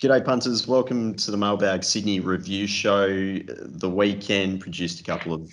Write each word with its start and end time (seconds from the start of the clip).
G'day, 0.00 0.24
punters. 0.24 0.68
Welcome 0.68 1.14
to 1.14 1.32
the 1.32 1.36
Mailbag 1.36 1.82
Sydney 1.82 2.20
review 2.20 2.68
show. 2.68 3.08
The 3.08 3.90
weekend 3.90 4.60
produced 4.60 5.00
a 5.00 5.02
couple 5.02 5.34
of 5.34 5.52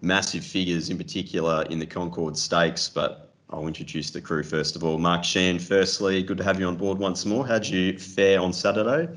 massive 0.00 0.44
figures, 0.44 0.90
in 0.90 0.96
particular 0.96 1.64
in 1.70 1.80
the 1.80 1.86
Concord 1.86 2.38
Stakes, 2.38 2.88
but 2.88 3.34
I'll 3.50 3.66
introduce 3.66 4.12
the 4.12 4.20
crew 4.20 4.44
first 4.44 4.76
of 4.76 4.84
all. 4.84 4.98
Mark 4.98 5.24
Shan, 5.24 5.58
firstly, 5.58 6.22
good 6.22 6.38
to 6.38 6.44
have 6.44 6.60
you 6.60 6.68
on 6.68 6.76
board 6.76 6.98
once 6.98 7.26
more. 7.26 7.44
How'd 7.44 7.66
you 7.66 7.98
fare 7.98 8.40
on 8.40 8.52
Saturday? 8.52 9.12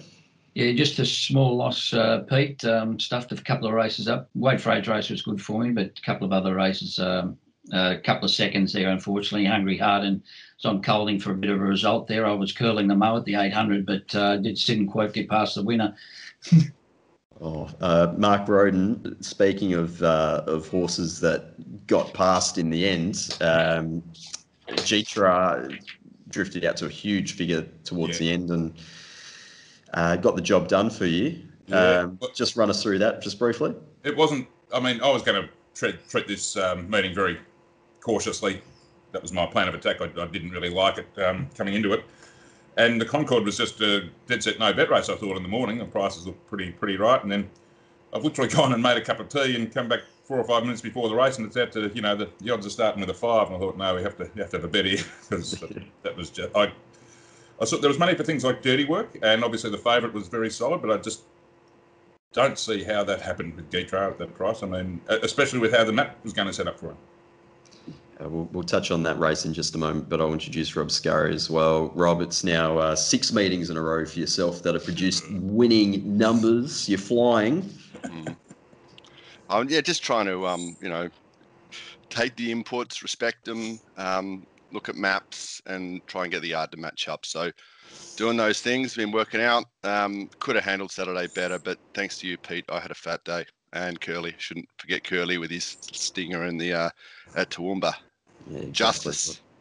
Yeah, 0.55 0.71
just 0.71 0.97
a 0.97 1.05
small 1.05 1.55
loss, 1.55 1.93
uh, 1.93 2.21
Pete. 2.27 2.65
Um, 2.65 2.99
stuffed 2.99 3.31
a 3.31 3.35
couple 3.35 3.67
of 3.67 3.75
races 3.75 4.07
up. 4.07 4.27
For 4.33 4.71
age 4.71 4.87
race 4.87 5.11
was 5.11 5.21
good 5.21 5.39
for 5.39 5.61
me, 5.61 5.69
but 5.69 5.99
a 5.99 6.01
couple 6.01 6.25
of 6.25 6.33
other 6.33 6.55
races, 6.55 6.97
um, 6.97 7.37
a 7.71 7.97
couple 7.97 8.25
of 8.25 8.31
seconds 8.31 8.73
there, 8.73 8.89
unfortunately. 8.89 9.45
Hungry 9.45 9.77
Heart 9.77 10.03
and 10.03 10.21
was 10.57 10.65
on 10.65 10.81
Colding 10.81 11.19
for 11.19 11.31
a 11.31 11.35
bit 11.35 11.49
of 11.49 11.59
a 11.59 11.63
result 11.63 12.07
there. 12.07 12.25
I 12.25 12.33
was 12.33 12.51
curling 12.51 12.87
the 12.87 12.95
mow 12.95 13.17
at 13.17 13.25
the 13.25 13.35
800, 13.35 13.85
but 13.85 14.15
uh, 14.15 14.37
did, 14.37 14.55
didn't 14.55 14.87
quite 14.87 15.13
get 15.13 15.29
past 15.29 15.55
the 15.55 15.63
winner. 15.63 15.95
oh, 17.41 17.69
uh, 17.81 18.13
Mark 18.17 18.47
Roden. 18.47 19.21
Speaking 19.21 19.73
of 19.73 20.01
uh, 20.01 20.43
of 20.47 20.67
horses 20.67 21.19
that 21.21 21.87
got 21.87 22.13
past 22.13 22.57
in 22.57 22.69
the 22.69 22.87
end, 22.87 23.37
um, 23.41 24.03
Gytrash 24.69 25.79
drifted 26.29 26.65
out 26.65 26.77
to 26.77 26.85
a 26.85 26.89
huge 26.89 27.33
figure 27.33 27.65
towards 27.83 28.19
yeah. 28.19 28.27
the 28.27 28.33
end 28.33 28.49
and 28.49 28.73
uh, 29.93 30.15
got 30.17 30.35
the 30.35 30.41
job 30.41 30.67
done 30.67 30.89
for 30.89 31.05
you. 31.05 31.41
Yeah. 31.67 31.99
Um, 31.99 32.19
just 32.33 32.55
run 32.55 32.69
us 32.69 32.81
through 32.81 32.99
that 32.99 33.21
just 33.21 33.39
briefly. 33.39 33.75
It 34.03 34.15
wasn't. 34.15 34.47
I 34.73 34.79
mean, 34.79 35.01
I 35.01 35.09
was 35.11 35.21
going 35.21 35.41
to 35.41 35.49
treat, 35.73 36.09
treat 36.09 36.27
this 36.27 36.57
um, 36.57 36.89
meeting 36.89 37.13
very 37.13 37.39
cautiously. 38.07 38.61
That 39.11 39.21
was 39.21 39.33
my 39.33 39.45
plan 39.45 39.67
of 39.67 39.75
attack. 39.75 40.01
I, 40.01 40.05
I 40.05 40.27
didn't 40.27 40.51
really 40.51 40.69
like 40.69 40.97
it 40.97 41.21
um, 41.21 41.49
coming 41.55 41.73
into 41.73 41.91
it. 41.91 42.05
And 42.77 43.01
the 43.01 43.05
Concord 43.05 43.43
was 43.43 43.57
just 43.57 43.81
a 43.81 44.09
dead 44.27 44.41
set 44.41 44.59
no 44.59 44.71
bet 44.71 44.89
race. 44.89 45.09
I 45.09 45.15
thought 45.15 45.35
in 45.35 45.43
the 45.43 45.49
morning 45.49 45.77
the 45.77 45.85
prices 45.85 46.25
looked 46.25 46.47
pretty 46.47 46.71
pretty 46.71 46.95
right, 46.95 47.21
and 47.21 47.31
then 47.31 47.49
I've 48.13 48.23
literally 48.23 48.49
gone 48.55 48.71
and 48.73 48.81
made 48.81 48.97
a 48.97 49.01
cup 49.01 49.19
of 49.19 49.27
tea 49.27 49.55
and 49.55 49.73
come 49.73 49.89
back 49.89 50.01
four 50.23 50.37
or 50.37 50.43
five 50.43 50.63
minutes 50.63 50.81
before 50.81 51.09
the 51.09 51.15
race, 51.15 51.37
and 51.37 51.45
it's 51.45 51.57
out 51.57 51.71
to 51.73 51.91
you 51.93 52.01
know 52.01 52.15
the, 52.15 52.29
the 52.39 52.51
odds 52.51 52.65
are 52.65 52.69
starting 52.69 53.01
with 53.01 53.09
a 53.09 53.13
five, 53.13 53.47
and 53.47 53.57
I 53.57 53.59
thought 53.59 53.77
no, 53.77 53.95
we 53.95 54.03
have 54.03 54.17
to 54.17 54.25
have 54.37 54.49
to 54.51 54.57
have 54.57 54.63
a 54.63 54.69
bet 54.69 54.85
here 54.85 55.03
because 55.29 55.51
that 56.03 56.15
was 56.15 56.29
just 56.29 56.55
I 56.55 56.71
I 57.59 57.65
saw 57.65 57.77
there 57.77 57.89
was 57.89 57.99
money 57.99 58.15
for 58.15 58.23
things 58.23 58.45
like 58.45 58.61
dirty 58.61 58.85
work, 58.85 59.17
and 59.21 59.43
obviously 59.43 59.69
the 59.71 59.79
favourite 59.79 60.13
was 60.13 60.29
very 60.29 60.49
solid, 60.49 60.81
but 60.81 60.91
I 60.91 60.97
just 60.97 61.23
don't 62.31 62.59
see 62.59 62.83
how 62.83 63.03
that 63.03 63.21
happened 63.21 63.55
with 63.55 63.71
Gytrash 63.71 64.11
at 64.11 64.17
that 64.19 64.35
price. 64.35 64.61
I 64.61 64.67
mean, 64.67 65.01
especially 65.09 65.59
with 65.59 65.73
how 65.73 65.83
the 65.83 65.93
map 65.93 66.23
was 66.23 66.33
going 66.33 66.47
to 66.47 66.53
set 66.53 66.67
up 66.67 66.79
for 66.79 66.91
him. 66.91 66.97
Uh, 68.19 68.29
we'll, 68.29 68.49
we'll, 68.51 68.63
touch 68.63 68.89
on 68.89 69.03
that 69.03 69.19
race 69.19 69.45
in 69.45 69.53
just 69.53 69.75
a 69.75 69.77
moment, 69.77 70.09
but 70.09 70.19
I'll 70.19 70.33
introduce 70.33 70.75
Rob 70.75 70.89
Scurry 70.89 71.35
as 71.35 71.49
well. 71.49 71.91
Rob, 71.93 72.21
it's 72.21 72.43
now 72.43 72.77
uh, 72.77 72.95
six 72.95 73.31
meetings 73.31 73.69
in 73.69 73.77
a 73.77 73.81
row 73.81 74.05
for 74.05 74.19
yourself 74.19 74.63
that 74.63 74.73
have 74.73 74.83
produced 74.83 75.23
winning 75.31 76.17
numbers. 76.17 76.89
You're 76.89 76.97
flying. 76.97 77.61
Mm. 78.03 78.35
Um, 79.49 79.69
yeah, 79.69 79.81
just 79.81 80.03
trying 80.03 80.25
to, 80.25 80.47
um, 80.47 80.75
you 80.81 80.89
know, 80.89 81.09
take 82.09 82.35
the 82.35 82.53
inputs, 82.53 83.03
respect 83.03 83.45
them, 83.45 83.79
um, 83.97 84.45
look 84.71 84.89
at 84.89 84.95
maps 84.95 85.61
and 85.67 86.05
try 86.07 86.23
and 86.23 86.31
get 86.31 86.41
the 86.41 86.49
yard 86.49 86.71
to 86.71 86.77
match 86.77 87.07
up. 87.07 87.25
So 87.25 87.51
doing 88.15 88.37
those 88.37 88.61
things, 88.61 88.95
been 88.95 89.11
working 89.11 89.41
out. 89.41 89.65
Um, 89.83 90.29
could 90.39 90.55
have 90.55 90.65
handled 90.65 90.91
Saturday 90.91 91.27
better, 91.35 91.59
but 91.59 91.77
thanks 91.93 92.17
to 92.19 92.27
you, 92.27 92.37
Pete, 92.37 92.65
I 92.69 92.79
had 92.79 92.91
a 92.91 92.95
fat 92.95 93.23
day. 93.23 93.45
And 93.73 93.99
Curly, 93.99 94.33
shouldn't 94.37 94.67
forget 94.77 95.03
Curly 95.03 95.37
with 95.37 95.51
his 95.51 95.77
stinger 95.91 96.45
in 96.45 96.57
the 96.57 96.73
uh, 96.73 96.89
at 97.35 97.49
Toowoomba. 97.49 97.93
Yeah, 98.49 98.57
exactly. 98.59 98.71
Justice. 98.71 99.41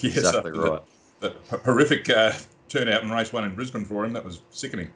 Yes, 0.00 0.16
exactly 0.16 0.50
right. 0.50 0.82
The, 1.20 1.34
the 1.50 1.58
horrific 1.58 2.10
uh, 2.10 2.32
turnout 2.68 3.02
in 3.04 3.10
race 3.10 3.32
one 3.32 3.44
in 3.44 3.54
Brisbane 3.54 3.84
for 3.84 4.04
him. 4.04 4.12
That 4.12 4.24
was 4.24 4.40
sickening. 4.50 4.90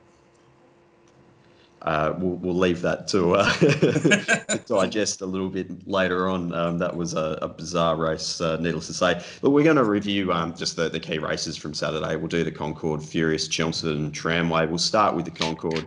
Uh, 1.83 2.15
we'll, 2.19 2.35
we'll 2.37 2.59
leave 2.59 2.83
that 2.83 3.07
to, 3.09 3.37
uh, 3.37 3.53
to, 3.59 4.61
digest 4.67 5.21
a 5.21 5.27
little 5.27 5.49
bit 5.49 5.87
later 5.87 6.29
on. 6.29 6.53
Um, 6.53 6.79
that 6.79 6.95
was 6.95 7.15
a, 7.15 7.39
a 7.41 7.49
bizarre 7.49 7.97
race, 7.97 8.41
uh, 8.41 8.57
needless 8.57 8.89
to 8.89 8.95
say. 8.95 9.23
But 9.41 9.51
we're 9.51 9.65
going 9.65 9.77
to 9.77 9.85
review 9.85 10.33
um, 10.33 10.55
just 10.55 10.75
the, 10.75 10.89
the 10.89 10.99
key 10.99 11.19
races 11.19 11.57
from 11.57 11.75
Saturday. 11.75 12.17
We'll 12.17 12.27
do 12.27 12.43
the 12.43 12.51
Concord, 12.51 13.03
Furious, 13.03 13.47
Chelmsford, 13.47 14.13
Tramway. 14.13 14.67
We'll 14.67 14.79
start 14.79 15.15
with 15.15 15.25
the 15.25 15.31
Concord. 15.31 15.87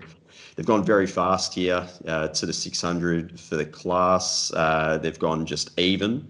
They've 0.55 0.65
gone 0.65 0.83
very 0.83 1.07
fast 1.07 1.53
here 1.53 1.85
uh, 2.07 2.29
to 2.29 2.45
the 2.45 2.53
600 2.53 3.39
for 3.39 3.57
the 3.57 3.65
class. 3.65 4.51
Uh, 4.53 4.97
they've 4.97 5.19
gone 5.19 5.45
just 5.45 5.77
even. 5.77 6.25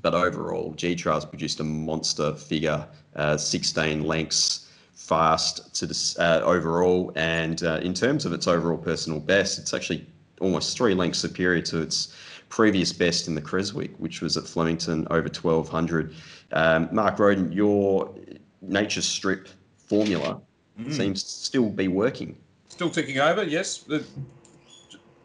But 0.00 0.14
overall, 0.14 0.74
Gytrash 0.74 1.28
produced 1.28 1.60
a 1.60 1.64
monster 1.64 2.34
figure, 2.34 2.86
uh, 3.16 3.36
16 3.36 4.04
lengths 4.04 4.68
fast 4.94 5.74
to 5.76 5.86
this 5.86 6.18
uh, 6.18 6.42
overall. 6.44 7.12
And 7.16 7.62
uh, 7.62 7.80
in 7.82 7.94
terms 7.94 8.24
of 8.24 8.32
its 8.32 8.46
overall 8.46 8.78
personal 8.78 9.20
best, 9.20 9.58
it's 9.58 9.74
actually 9.74 10.06
almost 10.40 10.76
three 10.76 10.94
lengths 10.94 11.18
superior 11.18 11.62
to 11.62 11.80
its 11.80 12.14
previous 12.48 12.92
best 12.92 13.28
in 13.28 13.34
the 13.34 13.40
Creswick, 13.40 13.94
which 13.98 14.20
was 14.20 14.36
at 14.36 14.44
Flemington 14.44 15.06
over 15.10 15.28
1200. 15.28 16.14
Um, 16.52 16.88
Mark 16.92 17.18
Roden, 17.18 17.52
your 17.52 18.14
nature 18.62 19.02
strip 19.02 19.48
formula 19.76 20.40
mm. 20.78 20.92
seems 20.92 21.22
to 21.22 21.28
still 21.28 21.70
be 21.70 21.88
working. 21.88 22.36
Still 22.68 22.90
ticking 22.90 23.18
over, 23.18 23.42
yes. 23.42 23.78
The, 23.78 24.04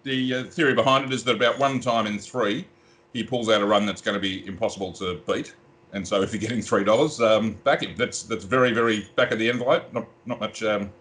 the 0.03 0.33
uh, 0.33 0.43
theory 0.45 0.73
behind 0.73 1.05
it 1.05 1.13
is 1.13 1.23
that 1.25 1.35
about 1.35 1.59
one 1.59 1.79
time 1.79 2.07
in 2.07 2.19
three, 2.19 2.65
he 3.13 3.23
pulls 3.23 3.49
out 3.49 3.61
a 3.61 3.65
run 3.65 3.85
that's 3.85 4.01
going 4.01 4.15
to 4.15 4.21
be 4.21 4.45
impossible 4.47 4.91
to 4.93 5.21
beat. 5.27 5.55
And 5.93 6.05
so 6.07 6.21
if 6.21 6.33
you're 6.33 6.41
getting 6.41 6.61
three 6.61 6.83
dollars, 6.83 7.21
um, 7.21 7.53
back 7.63 7.83
him. 7.83 7.95
That's 7.95 8.23
that's 8.23 8.43
very 8.43 8.73
very 8.73 9.07
back 9.15 9.31
of 9.31 9.39
the 9.39 9.49
envelope. 9.49 9.93
Not 9.93 10.07
not 10.25 10.39
much. 10.39 10.63
Um, 10.63 10.91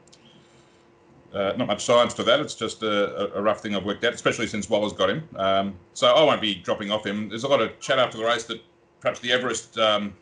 uh, 1.34 1.54
not 1.56 1.66
much 1.66 1.82
science 1.82 2.12
to 2.12 2.22
that. 2.22 2.40
It's 2.40 2.54
just 2.54 2.82
a, 2.82 3.34
a, 3.34 3.40
rough 3.40 3.62
thing 3.62 3.74
I've 3.74 3.86
worked 3.86 4.04
out, 4.04 4.12
especially 4.12 4.46
since 4.46 4.68
Waller's 4.68 4.92
got 4.92 5.08
him. 5.08 5.26
Um, 5.36 5.74
so 5.94 6.08
I 6.08 6.22
won't 6.22 6.42
be 6.42 6.54
dropping 6.56 6.90
off 6.90 7.06
him. 7.06 7.30
There's 7.30 7.44
a 7.44 7.48
lot 7.48 7.62
of 7.62 7.80
chat 7.80 7.98
after 7.98 8.18
the 8.18 8.24
race 8.24 8.44
that 8.44 8.60
perhaps 9.00 9.18
the 9.20 9.32
Everest 9.32 9.78
um, 9.78 10.12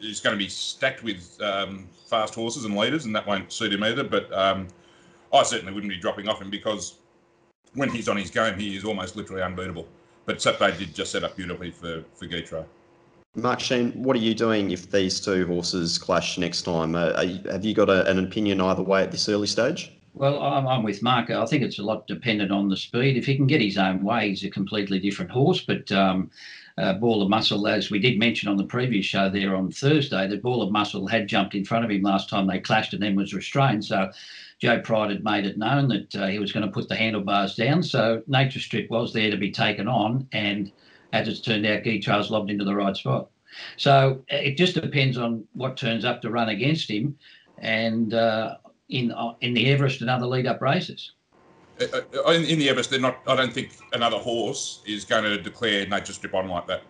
is 0.00 0.18
going 0.18 0.34
to 0.34 0.38
be 0.38 0.48
stacked 0.48 1.04
with 1.04 1.40
um, 1.40 1.86
fast 2.08 2.34
horses 2.34 2.64
and 2.64 2.76
leaders, 2.76 3.04
and 3.04 3.14
that 3.14 3.24
won't 3.24 3.52
suit 3.52 3.72
him 3.72 3.84
either. 3.84 4.02
But 4.02 4.32
um, 4.32 4.66
I 5.32 5.44
certainly 5.44 5.72
wouldn't 5.72 5.92
be 5.92 5.98
dropping 5.98 6.28
off 6.28 6.42
him 6.42 6.50
because 6.50 6.94
when 7.74 7.88
he's 7.88 8.08
on 8.08 8.16
his 8.16 8.30
game, 8.30 8.58
he 8.58 8.76
is 8.76 8.84
almost 8.84 9.14
literally 9.14 9.42
unbeatable. 9.42 9.86
But 10.26 10.42
Saturday 10.42 10.76
did 10.76 10.94
just 10.94 11.12
set 11.12 11.24
up 11.24 11.36
beautifully 11.36 11.70
for 11.70 12.04
for 12.14 12.26
Gytrash. 12.26 12.66
Mark 13.36 13.60
Sheen, 13.60 13.92
what 14.02 14.16
are 14.16 14.20
you 14.20 14.34
doing 14.34 14.70
if 14.70 14.90
these 14.90 15.20
two 15.20 15.46
horses 15.46 15.98
clash 15.98 16.38
next 16.38 16.62
time? 16.62 16.94
Uh, 16.94 17.20
you, 17.20 17.50
have 17.50 17.66
you 17.66 17.74
got 17.74 17.90
a, 17.90 18.08
an 18.10 18.18
opinion 18.18 18.62
either 18.62 18.82
way 18.82 19.02
at 19.02 19.12
this 19.12 19.28
early 19.28 19.46
stage? 19.46 19.92
Well, 20.14 20.42
I'm, 20.42 20.66
I'm, 20.66 20.82
with 20.82 21.02
Mark. 21.02 21.28
I 21.28 21.44
think 21.44 21.62
it's 21.62 21.78
a 21.78 21.82
lot 21.82 22.06
dependent 22.06 22.50
on 22.50 22.70
the 22.70 22.76
speed. 22.78 23.18
If 23.18 23.26
he 23.26 23.36
can 23.36 23.46
get 23.46 23.60
his 23.60 23.76
own 23.76 24.02
way, 24.02 24.30
he's 24.30 24.42
a 24.44 24.48
completely 24.48 24.98
different 24.98 25.30
horse. 25.30 25.60
But 25.60 25.92
um, 25.92 26.30
uh, 26.78 26.92
Ball 26.94 27.22
of 27.22 27.30
Muscle, 27.30 27.66
as 27.66 27.90
we 27.90 27.98
did 27.98 28.18
mention 28.18 28.48
on 28.48 28.56
the 28.56 28.64
previous 28.64 29.06
show 29.06 29.30
there 29.30 29.56
on 29.56 29.70
Thursday, 29.70 30.26
that 30.26 30.42
Ball 30.42 30.62
of 30.62 30.72
Muscle 30.72 31.06
had 31.06 31.28
jumped 31.28 31.54
in 31.54 31.64
front 31.64 31.84
of 31.84 31.90
him 31.90 32.02
last 32.02 32.28
time 32.28 32.46
they 32.46 32.58
clashed 32.58 32.92
and 32.92 33.02
then 33.02 33.16
was 33.16 33.32
restrained. 33.32 33.84
So 33.84 34.10
Joe 34.58 34.80
Pride 34.80 35.10
had 35.10 35.24
made 35.24 35.46
it 35.46 35.58
known 35.58 35.88
that 35.88 36.14
uh, 36.14 36.26
he 36.26 36.38
was 36.38 36.52
going 36.52 36.66
to 36.66 36.72
put 36.72 36.88
the 36.88 36.96
handlebars 36.96 37.54
down. 37.54 37.82
So 37.82 38.22
Nature 38.26 38.60
Strip 38.60 38.90
was 38.90 39.12
there 39.12 39.30
to 39.30 39.36
be 39.36 39.50
taken 39.50 39.88
on. 39.88 40.28
And 40.32 40.70
as 41.12 41.28
it's 41.28 41.40
turned 41.40 41.66
out, 41.66 41.82
Gytrash 41.82 42.30
lobbed 42.30 42.50
into 42.50 42.64
the 42.64 42.74
right 42.74 42.96
spot. 42.96 43.28
So 43.76 44.22
uh, 44.30 44.36
it 44.36 44.56
just 44.56 44.74
depends 44.74 45.16
on 45.16 45.44
what 45.54 45.76
turns 45.76 46.04
up 46.04 46.20
to 46.22 46.30
run 46.30 46.48
against 46.48 46.90
him, 46.90 47.16
and 47.58 48.12
uh, 48.12 48.56
in 48.88 49.12
uh, 49.12 49.34
in 49.40 49.54
the 49.54 49.66
Everest 49.70 50.00
and 50.00 50.10
other 50.10 50.26
lead 50.26 50.46
up 50.46 50.60
races. 50.60 51.12
Uh, 51.80 52.00
uh, 52.26 52.30
in, 52.32 52.44
in, 52.44 52.58
the 52.58 52.68
Everest, 52.68 52.90
they're 52.90 53.00
not. 53.00 53.18
I 53.26 53.36
don't 53.36 53.52
think 53.52 53.76
another 53.92 54.18
horse 54.18 54.82
is 54.86 55.04
going 55.04 55.24
to 55.24 55.40
declare 55.40 55.86
nature 55.86 56.12
strip 56.12 56.34
on 56.34 56.48
like 56.48 56.66
that. 56.68 56.82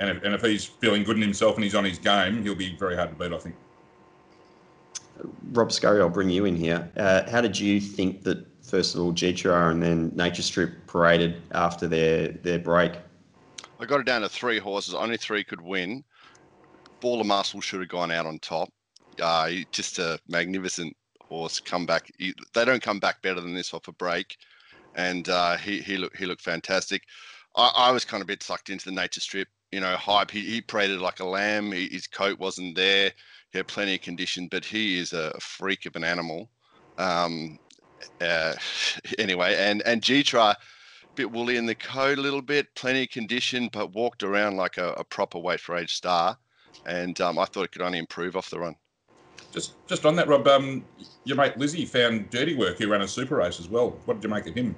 And 0.00 0.10
if, 0.10 0.22
and 0.22 0.34
if 0.34 0.42
he's 0.42 0.64
feeling 0.64 1.04
good 1.04 1.16
in 1.16 1.22
himself 1.22 1.54
and 1.54 1.64
he's 1.64 1.74
on 1.74 1.84
his 1.84 1.98
game, 1.98 2.42
he'll 2.42 2.54
be 2.54 2.76
very 2.76 2.96
hard 2.96 3.10
to 3.10 3.16
beat. 3.16 3.32
I 3.32 3.38
think. 3.38 3.54
Rob 5.52 5.72
Scurry, 5.72 6.00
I'll 6.00 6.08
bring 6.08 6.30
you 6.30 6.44
in 6.44 6.56
here. 6.56 6.88
Uh, 6.96 7.28
how 7.30 7.40
did 7.40 7.58
you 7.58 7.80
think 7.80 8.22
that 8.22 8.46
first 8.62 8.94
of 8.94 9.00
all 9.00 9.12
Gytrash 9.12 9.72
and 9.72 9.82
then 9.82 10.12
Nature 10.14 10.42
Strip 10.42 10.86
paraded 10.86 11.42
after 11.52 11.86
their 11.86 12.28
their 12.28 12.58
break? 12.58 12.92
I 13.80 13.86
got 13.86 14.00
it 14.00 14.06
down 14.06 14.22
to 14.22 14.28
three 14.28 14.58
horses. 14.58 14.94
Only 14.94 15.16
three 15.16 15.44
could 15.44 15.60
win. 15.60 16.04
Ball 17.00 17.20
of 17.20 17.26
Muscle 17.26 17.60
should 17.60 17.80
have 17.80 17.88
gone 17.88 18.10
out 18.10 18.26
on 18.26 18.40
top. 18.40 18.72
Uh, 19.20 19.50
just 19.70 19.98
a 20.00 20.18
magnificent 20.28 20.96
horse. 21.28 21.60
Come 21.60 21.86
back. 21.86 22.10
He, 22.18 22.34
they 22.54 22.64
don't 22.64 22.82
come 22.82 23.00
back 23.00 23.22
better 23.22 23.40
than 23.40 23.54
this 23.54 23.74
off 23.74 23.88
a 23.88 23.92
break, 23.92 24.36
and 24.94 25.28
uh, 25.28 25.56
he 25.56 25.80
he 25.80 25.96
looked 25.96 26.16
he 26.16 26.26
looked 26.26 26.42
fantastic. 26.42 27.02
I, 27.56 27.72
I, 27.76 27.92
was 27.92 28.04
kind 28.04 28.20
of 28.20 28.26
a 28.26 28.32
bit 28.32 28.42
sucked 28.42 28.70
into 28.70 28.84
the 28.84 28.92
nature 28.92 29.20
strip. 29.20 29.48
You 29.72 29.80
know, 29.80 29.96
hype. 29.96 30.30
He, 30.30 30.40
he 30.40 30.60
paraded 30.60 31.00
like 31.00 31.20
a 31.20 31.26
lamb. 31.26 31.72
He, 31.72 31.88
his 31.88 32.06
coat 32.06 32.38
wasn't 32.38 32.76
there. 32.76 33.12
He 33.50 33.58
had 33.58 33.68
plenty 33.68 33.94
of 33.94 34.02
condition, 34.02 34.48
but 34.50 34.64
he 34.64 34.98
is 34.98 35.12
a 35.12 35.32
freak 35.40 35.86
of 35.86 35.96
an 35.96 36.04
animal. 36.04 36.50
Um, 36.96 37.58
uh, 38.20 38.54
anyway, 39.18 39.56
and 39.58 39.82
and 39.82 40.02
Gytrash 40.02 40.56
bit 41.18 41.32
woolly 41.32 41.56
in 41.56 41.66
the 41.66 41.74
coat 41.74 42.16
a 42.16 42.22
little 42.22 42.40
bit, 42.40 42.72
plenty 42.76 43.02
of 43.02 43.10
condition, 43.10 43.68
but 43.72 43.92
walked 43.92 44.22
around 44.22 44.56
like 44.56 44.78
a, 44.78 44.92
a 44.92 45.02
proper 45.02 45.36
weight 45.36 45.58
for 45.58 45.76
age 45.76 45.92
star. 45.92 46.38
And 46.86 47.20
um, 47.20 47.40
I 47.40 47.44
thought 47.44 47.64
it 47.64 47.72
could 47.72 47.82
only 47.82 47.98
improve 47.98 48.36
off 48.36 48.50
the 48.50 48.60
run. 48.60 48.76
Just 49.52 49.74
just 49.86 50.04
on 50.04 50.14
that, 50.16 50.28
Rob, 50.28 50.46
um, 50.46 50.84
your 51.24 51.36
mate 51.36 51.56
Lizzie 51.56 51.86
found 51.86 52.30
Dirty 52.30 52.54
Work, 52.54 52.78
who 52.78 52.88
ran 52.88 53.02
a 53.02 53.08
super 53.08 53.36
race 53.36 53.60
as 53.60 53.68
well. 53.68 53.90
What 54.04 54.14
did 54.14 54.24
you 54.24 54.34
make 54.34 54.46
of 54.46 54.54
him? 54.54 54.76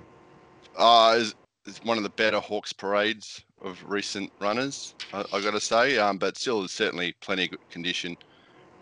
Uh, 0.77 1.17
is, 1.19 1.35
is 1.67 1.81
one 1.83 1.97
of 1.97 2.05
the 2.05 2.11
better 2.11 2.39
Hawkes 2.39 2.73
parades 2.73 3.45
of 3.63 3.83
recent 3.85 4.31
runners, 4.41 4.95
I, 5.13 5.25
I 5.33 5.41
got 5.41 5.53
to 5.53 5.61
say. 5.61 5.99
Um, 5.99 6.19
but 6.19 6.39
still, 6.39 6.65
it's 6.65 6.73
certainly 6.73 7.15
plenty 7.21 7.45
of 7.45 7.51
good 7.51 7.71
condition. 7.71 8.17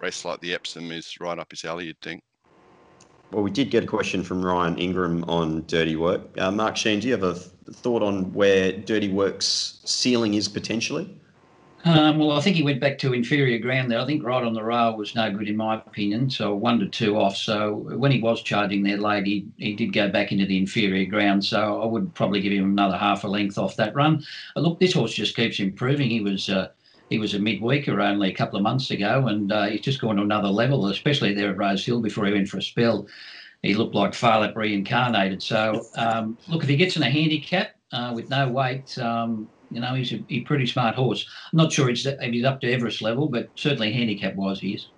Race 0.00 0.24
like 0.24 0.40
the 0.40 0.54
Epsom 0.54 0.92
is 0.92 1.18
right 1.20 1.38
up 1.38 1.50
his 1.50 1.64
alley, 1.64 1.86
you'd 1.86 2.00
think. 2.00 2.22
Well, 3.30 3.42
we 3.42 3.50
did 3.50 3.70
get 3.70 3.84
a 3.84 3.86
question 3.86 4.22
from 4.22 4.44
Ryan 4.44 4.78
Ingram 4.78 5.24
on 5.24 5.64
Dirty 5.66 5.96
Work. 5.96 6.22
Uh, 6.38 6.50
Mark 6.50 6.76
Sheen, 6.76 7.00
do 7.00 7.08
you 7.08 7.12
have 7.12 7.24
a 7.24 7.34
thought 7.34 8.02
on 8.02 8.32
where 8.32 8.72
Dirty 8.72 9.08
Work's 9.08 9.80
ceiling 9.84 10.34
is 10.34 10.48
potentially? 10.48 11.14
Um, 11.84 12.18
well, 12.18 12.32
I 12.32 12.40
think 12.40 12.56
he 12.56 12.62
went 12.62 12.80
back 12.80 12.98
to 12.98 13.12
inferior 13.12 13.58
ground 13.58 13.90
there. 13.90 14.00
I 14.00 14.04
think 14.04 14.24
right 14.24 14.42
on 14.42 14.52
the 14.52 14.64
rail 14.64 14.96
was 14.96 15.14
no 15.14 15.30
good 15.30 15.48
in 15.48 15.56
my 15.56 15.76
opinion. 15.76 16.28
So 16.28 16.54
one 16.54 16.80
to 16.80 16.88
two 16.88 17.16
off. 17.16 17.36
So 17.36 17.74
when 17.96 18.10
he 18.10 18.20
was 18.20 18.42
charging 18.42 18.82
there 18.82 18.96
late, 18.96 19.26
he, 19.26 19.46
he 19.58 19.74
did 19.74 19.92
go 19.92 20.08
back 20.08 20.32
into 20.32 20.44
the 20.44 20.58
inferior 20.58 21.06
ground. 21.06 21.44
So 21.44 21.80
I 21.80 21.86
would 21.86 22.12
probably 22.14 22.40
give 22.40 22.52
him 22.52 22.64
another 22.64 22.96
half 22.96 23.24
a 23.24 23.28
length 23.28 23.58
off 23.58 23.76
that 23.76 23.94
run. 23.94 24.24
Uh, 24.56 24.60
look, 24.60 24.80
this 24.80 24.94
horse 24.94 25.14
just 25.14 25.36
keeps 25.36 25.60
improving. 25.60 26.10
He 26.10 26.20
was 26.20 26.48
uh, 26.48 26.68
he 27.10 27.18
was 27.18 27.34
a 27.34 27.38
midweeker 27.38 28.02
only 28.02 28.30
a 28.30 28.34
couple 28.34 28.56
of 28.56 28.62
months 28.62 28.90
ago, 28.90 29.28
and 29.28 29.50
uh, 29.50 29.66
he's 29.66 29.80
just 29.80 30.00
gone 30.00 30.16
to 30.16 30.22
another 30.22 30.48
level, 30.48 30.88
especially 30.88 31.32
there 31.32 31.50
at 31.50 31.56
Rose 31.56 31.86
Hill 31.86 32.00
before 32.00 32.26
he 32.26 32.32
went 32.32 32.48
for 32.48 32.58
a 32.58 32.62
spell. 32.62 33.06
He 33.62 33.74
looked 33.74 33.94
like 33.94 34.14
Phar 34.14 34.40
Lap 34.40 34.56
reincarnated. 34.56 35.42
So 35.42 35.86
um, 35.96 36.36
look, 36.48 36.62
if 36.62 36.68
he 36.68 36.76
gets 36.76 36.96
in 36.96 37.02
a 37.02 37.10
handicap 37.10 37.76
uh, 37.92 38.12
with 38.14 38.30
no 38.30 38.48
weight. 38.48 38.98
Um, 38.98 39.48
you 39.70 39.80
know, 39.80 39.94
he's 39.94 40.12
a, 40.12 40.18
he's 40.28 40.42
a 40.42 40.46
pretty 40.46 40.66
smart 40.66 40.94
horse. 40.94 41.26
I'm 41.52 41.56
not 41.56 41.72
sure 41.72 41.88
he's, 41.88 42.06
if 42.06 42.20
he's 42.20 42.44
up 42.44 42.60
to 42.62 42.72
Everest 42.72 43.02
level, 43.02 43.28
but 43.28 43.48
certainly 43.54 43.92
handicap 43.92 44.34
wise 44.34 44.60
he 44.60 44.74
is. 44.74 44.88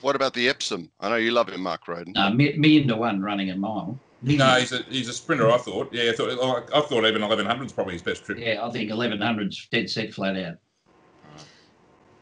What 0.00 0.16
about 0.16 0.34
the 0.34 0.48
Epsom? 0.48 0.90
I 1.00 1.08
know 1.08 1.16
you 1.16 1.30
love 1.30 1.48
him, 1.48 1.62
Mark 1.62 1.88
Roden. 1.88 2.16
Uh, 2.16 2.30
million 2.30 2.88
to 2.88 2.96
one 2.96 3.22
running 3.22 3.50
a 3.50 3.56
mile. 3.56 3.98
No, 4.20 4.46
he's 4.56 4.72
a 4.72 4.82
he's 4.88 5.08
a 5.08 5.12
sprinter. 5.12 5.50
I 5.50 5.58
thought. 5.58 5.92
Yeah, 5.92 6.10
I 6.10 6.12
thought 6.12 6.30
I 6.74 6.80
thought 6.80 7.06
even 7.06 7.22
1100 7.22 7.64
is 7.64 7.72
probably 7.72 7.94
his 7.94 8.02
best 8.02 8.24
trip. 8.24 8.38
Yeah, 8.38 8.64
I 8.64 8.70
think 8.70 8.90
1100's 8.90 9.68
dead 9.70 9.88
set 9.88 10.12
flat 10.14 10.36
out. 10.36 10.56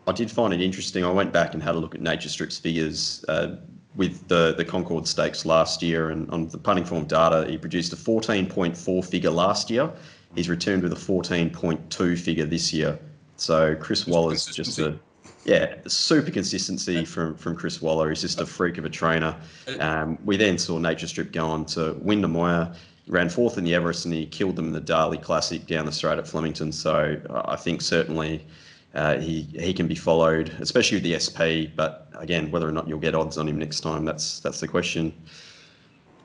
I 0.07 0.13
did 0.13 0.31
find 0.31 0.53
it 0.53 0.61
interesting. 0.61 1.05
I 1.05 1.11
went 1.11 1.33
back 1.33 1.55
and 1.55 1.63
had 1.63 1.77
a 1.77 1.79
look 1.79 1.95
at 1.95 2.01
Nature 2.01 2.29
Strip's 2.29 2.59
figures 2.59 3.25
uh, 3.29 3.57
with 3.95 4.27
the 4.27 4.55
the 4.57 4.65
Concord 4.65 5.07
Stakes 5.07 5.45
last 5.45 5.83
year, 5.83 6.11
and 6.11 6.29
on 6.31 6.49
the 6.49 6.59
punting 6.59 6.85
form 6.85 7.07
data, 7.07 7.47
he 7.49 7.57
produced 7.57 7.93
a 7.93 7.97
14.4 7.97 9.05
figure 9.05 9.31
last 9.31 9.71
year 9.71 9.93
He's 10.35 10.49
returned 10.49 10.83
with 10.83 10.93
a 10.93 10.97
14.2 10.97 12.19
figure 12.19 12.47
this 12.47 12.73
year. 12.73 12.99
So 13.37 13.75
Chris 13.75 14.07
Waller's 14.07 14.47
just 14.47 14.79
a 14.79 14.99
yeah, 15.45 15.75
super 15.89 16.31
consistency 16.31 17.05
from 17.05 17.37
from 17.37 17.57
Chris 17.57 17.83
Waller. 17.83 18.09
He's 18.11 18.21
just 18.21 18.41
a 18.41 18.47
freak 18.47 18.79
of 18.79 18.85
a 18.85 18.91
trainer. 18.91 19.37
Um, 19.81 20.19
we 20.25 20.37
then 20.37 20.57
saw 20.59 20.79
Nature 20.79 21.09
Strip 21.09 21.33
go 21.33 21.47
on 21.47 21.65
to 21.67 21.95
win 22.01 22.21
the 22.21 22.29
Moir, 22.29 22.73
ran 23.09 23.29
fourth 23.29 23.59
in 23.59 23.65
the 23.65 23.75
Everest, 23.75 24.05
and 24.05 24.15
he 24.15 24.27
killed 24.27 24.57
them 24.57 24.67
in 24.67 24.73
the 24.73 24.81
Darley 24.81 25.19
Classic 25.19 25.67
down 25.67 25.87
the 25.87 25.93
straight 25.93 26.19
at 26.19 26.29
Flemington. 26.29 26.71
So 26.71 27.21
I 27.45 27.57
think 27.57 27.83
certainly 27.83 28.47
uh, 28.95 29.19
he 29.19 29.43
he 29.55 29.73
can 29.75 29.89
be 29.89 29.97
followed, 29.97 30.55
especially 30.61 30.99
with 30.99 31.05
the 31.05 31.19
SP. 31.19 31.75
But 31.75 32.09
again, 32.19 32.51
whether 32.51 32.69
or 32.69 32.73
not 32.73 32.87
you'll 32.87 33.01
get 33.01 33.15
odds 33.15 33.39
on 33.39 33.49
him 33.49 33.59
next 33.59 33.81
time, 33.81 34.05
that's 34.05 34.39
that's 34.41 34.61
the 34.61 34.69
question. 34.69 35.13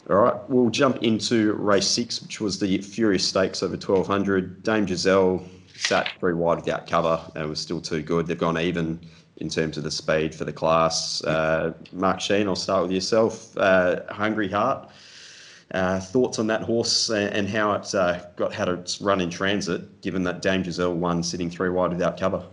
All 0.09 0.15
right, 0.15 0.49
we'll 0.49 0.69
jump 0.69 1.03
into 1.03 1.53
race 1.53 1.87
six, 1.87 2.21
which 2.21 2.39
was 2.39 2.59
the 2.59 2.77
Furious 2.77 3.27
Stakes 3.27 3.61
over 3.61 3.73
1200. 3.73 4.63
Dame 4.63 4.87
Giselle 4.87 5.43
sat 5.75 6.13
very 6.21 6.33
wide 6.33 6.59
without 6.59 6.87
cover 6.87 7.19
and 7.35 7.49
was 7.49 7.59
still 7.59 7.81
too 7.81 8.01
good. 8.01 8.25
They've 8.25 8.37
gone 8.37 8.57
even 8.57 9.01
in 9.37 9.49
terms 9.49 9.77
of 9.77 9.83
the 9.83 9.91
speed 9.91 10.33
for 10.33 10.45
the 10.45 10.53
class. 10.53 11.21
Uh, 11.23 11.73
Mark 11.91 12.21
Sheen, 12.21 12.47
I'll 12.47 12.55
start 12.55 12.83
with 12.83 12.91
yourself. 12.91 13.55
Uh, 13.57 14.01
Hungry 14.09 14.49
Heart. 14.49 14.89
Uh, 15.71 15.99
thoughts 15.99 16.39
on 16.39 16.47
that 16.47 16.61
horse 16.61 17.09
and 17.09 17.49
how 17.49 17.73
it 17.73 17.93
uh, 17.93 18.21
got 18.37 18.53
had 18.53 18.69
its 18.69 19.01
run 19.01 19.19
in 19.19 19.29
transit, 19.29 20.01
given 20.01 20.23
that 20.23 20.41
Dame 20.41 20.63
Giselle 20.63 20.93
won 20.93 21.21
sitting 21.21 21.49
three 21.49 21.69
wide 21.69 21.91
without 21.91 22.17
cover? 22.17 22.45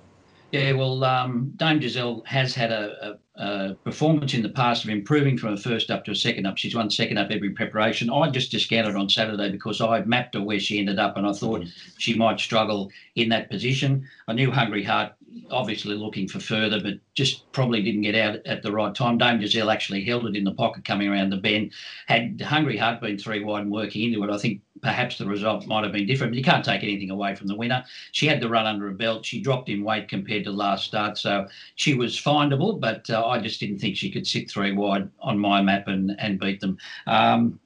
Yeah, 0.55 0.71
well, 0.71 1.03
um, 1.03 1.53
Dame 1.57 1.81
Giselle 1.81 2.23
has 2.27 2.55
had 2.55 2.71
a, 2.71 3.19
a 3.37 3.41
uh, 3.43 3.75
performance 3.83 4.35
in 4.35 4.43
the 4.43 4.49
past 4.49 4.85
of 4.85 4.91
improving 4.91 5.37
from 5.37 5.55
a 5.55 5.57
first 5.57 5.91
up 5.91 6.05
to 6.05 6.13
a 6.13 6.15
second 6.15 6.47
up. 6.47 6.57
She's 6.57 6.77
won 6.77 6.89
second 6.91 7.19
up 7.19 7.33
every 7.33 7.51
preparation. 7.51 8.09
I 8.09 8.31
just 8.31 8.53
discounted 8.53 8.95
on 8.95 9.11
Saturday 9.11 9.51
because 9.51 9.81
I 9.81 10.05
mapped 10.05 10.37
her 10.37 10.43
where 10.43 10.61
she 10.61 10.79
ended 10.79 11.01
up 11.01 11.17
and 11.17 11.27
I 11.27 11.33
thought 11.33 11.63
mm-hmm. 11.63 11.71
she 11.99 12.15
might 12.15 12.39
struggle 12.39 12.93
in 13.17 13.31
that 13.31 13.51
position. 13.51 14.09
I 14.29 14.35
knew 14.35 14.53
Hungry 14.53 14.85
Heart 14.85 15.15
obviously 15.51 15.97
looking 15.97 16.29
for 16.29 16.39
further, 16.39 16.81
but 16.81 16.95
just 17.15 17.51
probably 17.51 17.83
didn't 17.83 18.03
get 18.03 18.15
out 18.15 18.37
at 18.47 18.63
the 18.63 18.71
right 18.71 18.95
time. 18.95 19.19
Dame 19.19 19.41
Giselle 19.41 19.71
actually 19.71 20.05
held 20.05 20.27
it 20.27 20.37
in 20.37 20.45
the 20.45 20.55
pocket 20.55 20.85
coming 20.85 21.09
around 21.09 21.31
the 21.31 21.37
bend. 21.37 21.73
Had 22.07 22.41
Hungry 22.41 22.77
Heart 22.77 23.01
been 23.01 23.19
three 23.19 23.43
wide 23.43 23.63
and 23.63 23.73
working 23.73 24.03
into 24.03 24.23
it, 24.23 24.31
I 24.31 24.39
think 24.39 24.61
perhaps 24.85 25.19
the 25.19 25.27
result 25.27 25.67
might 25.67 25.83
have 25.83 25.93
been 25.93 26.07
different. 26.07 26.33
But 26.33 26.39
you 26.39 26.45
can't 26.45 26.65
take 26.65 26.85
anything 26.85 27.11
away 27.11 27.35
from 27.35 27.49
the 27.49 27.57
winner. 27.57 27.85
She 28.13 28.27
had 28.27 28.41
the 28.41 28.49
run 28.49 28.67
under 28.67 28.87
her 28.87 28.93
belt. 28.93 29.27
She 29.27 29.41
dropped 29.41 29.69
in 29.69 29.83
weight 29.83 30.09
compared 30.09 30.45
to 30.45 30.53
last 30.53 30.85
start, 30.85 31.19
so 31.19 31.49
she 31.75 31.95
was 31.95 32.21
findable. 32.21 32.79
But 32.79 33.09
uh, 33.11 33.27
I 33.27 33.41
just 33.41 33.59
didn't 33.59 33.79
think 33.79 33.97
she 33.97 34.11
could 34.11 34.27
sit 34.27 34.49
three 34.49 34.73
wide 34.73 35.11
on 35.21 35.39
my 35.39 35.63
map 35.63 35.89
and 35.89 36.15
and 36.21 36.39
beat 36.39 36.61
them. 36.61 36.79
Um, 37.07 37.59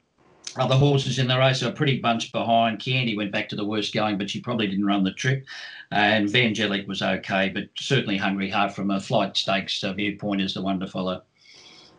other 0.56 0.76
horses 0.76 1.18
in 1.18 1.28
the 1.28 1.38
race 1.38 1.62
are 1.62 1.70
pretty 1.70 2.00
bunched 2.00 2.32
behind. 2.32 2.80
Candy 2.80 3.16
went 3.16 3.32
back 3.32 3.48
to 3.50 3.56
the 3.56 3.64
worst 3.64 3.92
going, 3.92 4.16
but 4.16 4.30
she 4.30 4.40
probably 4.40 4.66
didn't 4.66 4.86
run 4.86 5.04
the 5.04 5.12
trip. 5.12 5.44
And 5.90 6.28
Vangelic 6.28 6.86
was 6.86 7.02
okay, 7.02 7.50
but 7.50 7.64
certainly 7.78 8.16
Hungry 8.16 8.50
Heart 8.50 8.74
from 8.74 8.90
a 8.90 9.00
flight 9.00 9.36
stakes 9.36 9.84
uh, 9.84 9.92
viewpoint 9.92 10.40
is 10.40 10.54
the 10.54 10.62
one 10.62 10.80
to 10.80 10.86
follow. 10.86 11.22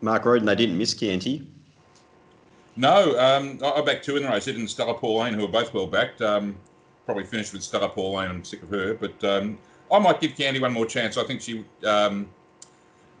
Mark 0.00 0.24
Roden, 0.24 0.46
they 0.46 0.54
didn't 0.54 0.78
miss 0.78 0.94
Canty. 0.94 1.46
No, 2.80 3.14
um, 3.18 3.58
I, 3.62 3.82
backed 3.82 4.06
two 4.06 4.16
in 4.16 4.22
the 4.22 4.30
race. 4.30 4.48
It 4.48 4.56
and 4.56 4.68
Stella 4.68 4.94
Pauline, 4.94 5.34
who 5.34 5.44
are 5.44 5.48
both 5.48 5.74
well 5.74 5.86
backed. 5.86 6.22
Um, 6.22 6.56
probably 7.04 7.24
finished 7.24 7.52
with 7.52 7.62
Stella 7.62 7.90
Pauline. 7.90 8.30
I'm 8.30 8.42
sick 8.42 8.62
of 8.62 8.70
her, 8.70 8.94
but 8.94 9.22
um, 9.22 9.58
I 9.92 9.98
might 9.98 10.18
give 10.18 10.34
Candy 10.34 10.60
one 10.60 10.72
more 10.72 10.86
chance. 10.86 11.18
I 11.18 11.24
think 11.24 11.42
she, 11.42 11.62
um, 11.84 12.26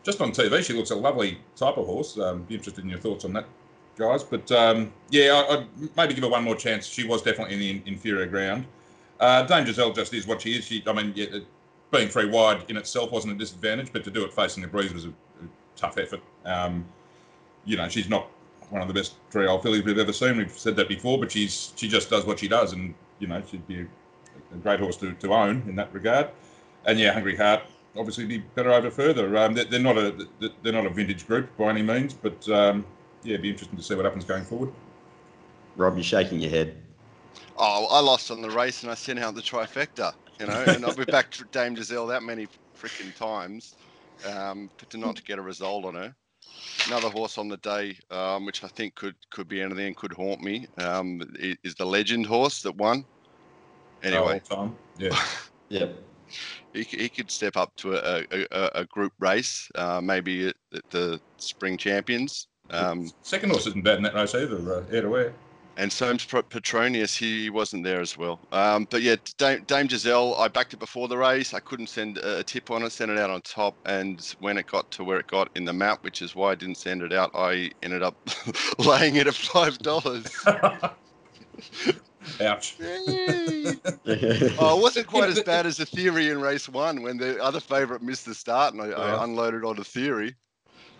just 0.02 0.18
on 0.22 0.32
TV, 0.32 0.64
she 0.64 0.72
looks 0.72 0.92
a 0.92 0.96
lovely 0.96 1.40
type 1.56 1.76
of 1.76 1.84
horse. 1.84 2.18
Um, 2.18 2.44
be 2.44 2.54
interested 2.54 2.84
in 2.84 2.88
your 2.88 3.00
thoughts 3.00 3.26
on 3.26 3.34
that, 3.34 3.44
guys. 3.98 4.24
But 4.24 4.50
um, 4.50 4.94
yeah, 5.10 5.44
I, 5.46 5.56
would 5.56 5.94
maybe 5.94 6.14
give 6.14 6.24
her 6.24 6.30
one 6.30 6.42
more 6.42 6.56
chance. 6.56 6.86
She 6.86 7.06
was 7.06 7.20
definitely 7.20 7.52
in 7.52 7.60
the 7.60 7.90
inferior 7.90 8.28
ground. 8.28 8.64
Uh, 9.18 9.42
Dame 9.42 9.66
Giselle 9.66 9.92
just 9.92 10.14
is 10.14 10.26
what 10.26 10.40
she 10.40 10.56
is. 10.56 10.64
She, 10.64 10.82
I 10.86 10.94
mean, 10.94 11.12
yeah, 11.14 11.40
being 11.90 12.08
three 12.08 12.30
wide 12.30 12.64
in 12.68 12.78
itself 12.78 13.12
wasn't 13.12 13.34
a 13.34 13.36
disadvantage, 13.36 13.92
but 13.92 14.04
to 14.04 14.10
do 14.10 14.24
it 14.24 14.32
facing 14.32 14.62
the 14.62 14.70
breeze 14.70 14.94
was 14.94 15.04
a, 15.04 15.10
a 15.10 15.12
tough 15.76 15.98
effort. 15.98 16.22
You 17.66 17.76
know, 17.76 17.90
she's 17.90 18.08
not 18.08 18.26
one 18.70 18.82
of 18.82 18.88
the 18.88 18.94
best 18.94 19.16
three 19.30 19.46
old 19.46 19.62
fillies 19.62 19.84
we've 19.84 19.98
ever 19.98 20.12
seen. 20.12 20.36
We've 20.36 20.56
said 20.56 20.76
that 20.76 20.88
before, 20.88 21.18
but 21.18 21.30
she's 21.32 21.72
she 21.76 21.88
just 21.88 22.08
does 22.08 22.24
what 22.24 22.38
she 22.38 22.48
does, 22.48 22.72
and 22.72 22.94
you 23.18 23.26
know, 23.26 23.42
she'd 23.48 23.66
be 23.66 23.80
a, 23.80 23.86
a 24.54 24.56
great 24.58 24.80
horse 24.80 24.96
to, 24.98 25.12
to 25.12 25.34
own 25.34 25.62
in 25.68 25.76
that 25.76 25.92
regard. 25.92 26.30
And 26.86 26.98
yeah, 26.98 27.12
Hungry 27.12 27.36
Heart 27.36 27.62
obviously 27.96 28.24
be 28.26 28.38
better 28.38 28.72
over 28.72 28.90
further. 28.90 29.36
Um, 29.36 29.54
they're, 29.54 29.64
they're, 29.64 29.80
not 29.80 29.98
a 29.98 30.28
they're 30.62 30.72
not 30.72 30.86
a 30.86 30.90
vintage 30.90 31.26
group 31.26 31.54
by 31.56 31.70
any 31.70 31.82
means, 31.82 32.14
but 32.14 32.48
um, 32.48 32.84
yeah, 33.22 33.34
it'd 33.34 33.42
be 33.42 33.50
interesting 33.50 33.76
to 33.76 33.84
see 33.84 33.94
what 33.94 34.04
happens 34.04 34.24
going 34.24 34.44
forward. 34.44 34.72
Rob, 35.76 35.96
you're 35.96 36.04
shaking 36.04 36.40
your 36.40 36.50
head. 36.50 36.76
Oh, 37.56 37.86
I 37.90 38.00
lost 38.00 38.30
on 38.30 38.42
the 38.42 38.50
race 38.50 38.82
and 38.82 38.90
I 38.90 38.94
sent 38.94 39.18
out 39.18 39.34
the 39.34 39.42
trifecta, 39.42 40.14
you 40.38 40.46
know, 40.46 40.64
and 40.66 40.84
I'll 40.84 40.94
be 40.94 41.04
back 41.04 41.30
to 41.32 41.44
Dame 41.52 41.76
Giselle 41.76 42.06
that 42.06 42.22
many 42.22 42.48
freaking 42.80 43.14
times, 43.14 43.74
um, 44.26 44.70
to 44.88 44.96
not 44.96 45.16
to 45.16 45.22
get 45.22 45.38
a 45.38 45.42
result 45.42 45.84
on 45.84 45.94
her. 45.94 46.14
Another 46.86 47.08
horse 47.08 47.38
on 47.38 47.48
the 47.48 47.56
day, 47.58 47.96
um, 48.10 48.46
which 48.46 48.64
I 48.64 48.68
think 48.68 48.94
could 48.94 49.14
could 49.30 49.48
be 49.48 49.60
anything 49.60 49.88
and 49.88 49.96
could 49.96 50.12
haunt 50.12 50.40
me, 50.42 50.66
um, 50.78 51.22
is 51.38 51.74
the 51.74 51.84
Legend 51.84 52.26
horse 52.26 52.62
that 52.62 52.76
won. 52.76 53.04
Anyway, 54.02 54.40
oh, 54.50 54.72
yeah, 54.98 55.24
yeah. 55.68 55.86
He, 56.72 56.82
he 56.84 57.08
could 57.08 57.30
step 57.30 57.56
up 57.56 57.74
to 57.76 57.94
a, 57.94 58.24
a, 58.30 58.70
a 58.76 58.84
group 58.84 59.12
race, 59.18 59.68
uh, 59.74 60.00
maybe 60.00 60.48
at, 60.48 60.56
at, 60.72 60.88
the 60.90 61.20
Spring 61.38 61.76
Champions. 61.76 62.46
Um, 62.70 63.10
Second 63.22 63.50
horse 63.50 63.66
isn't 63.66 63.82
bad 63.82 63.98
in 63.98 64.04
that 64.04 64.14
race 64.14 64.34
either, 64.34 64.56
uh, 64.56 64.84
air 64.92 65.02
to 65.02 65.16
air 65.16 65.34
and 65.80 65.90
Soames 65.90 66.26
Petronius, 66.26 67.16
he 67.16 67.48
wasn't 67.48 67.84
there 67.84 68.02
as 68.02 68.18
well. 68.18 68.38
Um, 68.52 68.86
but 68.90 69.00
yeah, 69.00 69.16
Dame, 69.38 69.64
Dame, 69.66 69.88
Giselle, 69.88 70.34
I 70.34 70.46
backed 70.46 70.74
it 70.74 70.78
before 70.78 71.08
the 71.08 71.16
race. 71.16 71.54
I 71.54 71.60
couldn't 71.60 71.86
send 71.86 72.18
a 72.18 72.42
tip 72.42 72.70
on 72.70 72.82
it, 72.82 72.92
sent 72.92 73.10
it 73.10 73.16
out 73.16 73.30
on 73.30 73.40
top. 73.40 73.74
And 73.86 74.20
when 74.40 74.58
it 74.58 74.66
got 74.66 74.90
to 74.90 75.04
where 75.04 75.18
it 75.18 75.26
got 75.26 75.48
in 75.54 75.64
the 75.64 75.72
map, 75.72 76.04
which 76.04 76.20
is 76.20 76.34
why 76.34 76.50
I 76.50 76.54
didn't 76.54 76.76
send 76.76 77.00
it 77.00 77.14
out, 77.14 77.30
I 77.34 77.70
ended 77.82 78.02
up 78.02 78.14
laying 78.78 79.16
it 79.16 79.26
at 79.26 79.32
$5. 79.32 80.94
Ouch. 82.42 82.76
oh, 84.58 84.78
it 84.78 84.82
wasn't 84.82 85.06
quite 85.14 85.30
as 85.30 85.42
bad 85.42 85.64
as 85.64 85.78
the 85.78 85.86
theory 85.86 86.28
in 86.28 86.42
race 86.42 86.68
one 86.68 87.00
when 87.00 87.16
the 87.16 87.42
other 87.42 87.58
favourite 87.58 88.02
missed 88.02 88.26
the 88.26 88.34
start 88.34 88.74
and 88.74 88.82
I, 88.82 88.88
I 88.88 88.90
uh-huh. 88.90 89.24
unloaded 89.24 89.64
on 89.64 89.76
the 89.76 89.84
theory. 89.84 90.34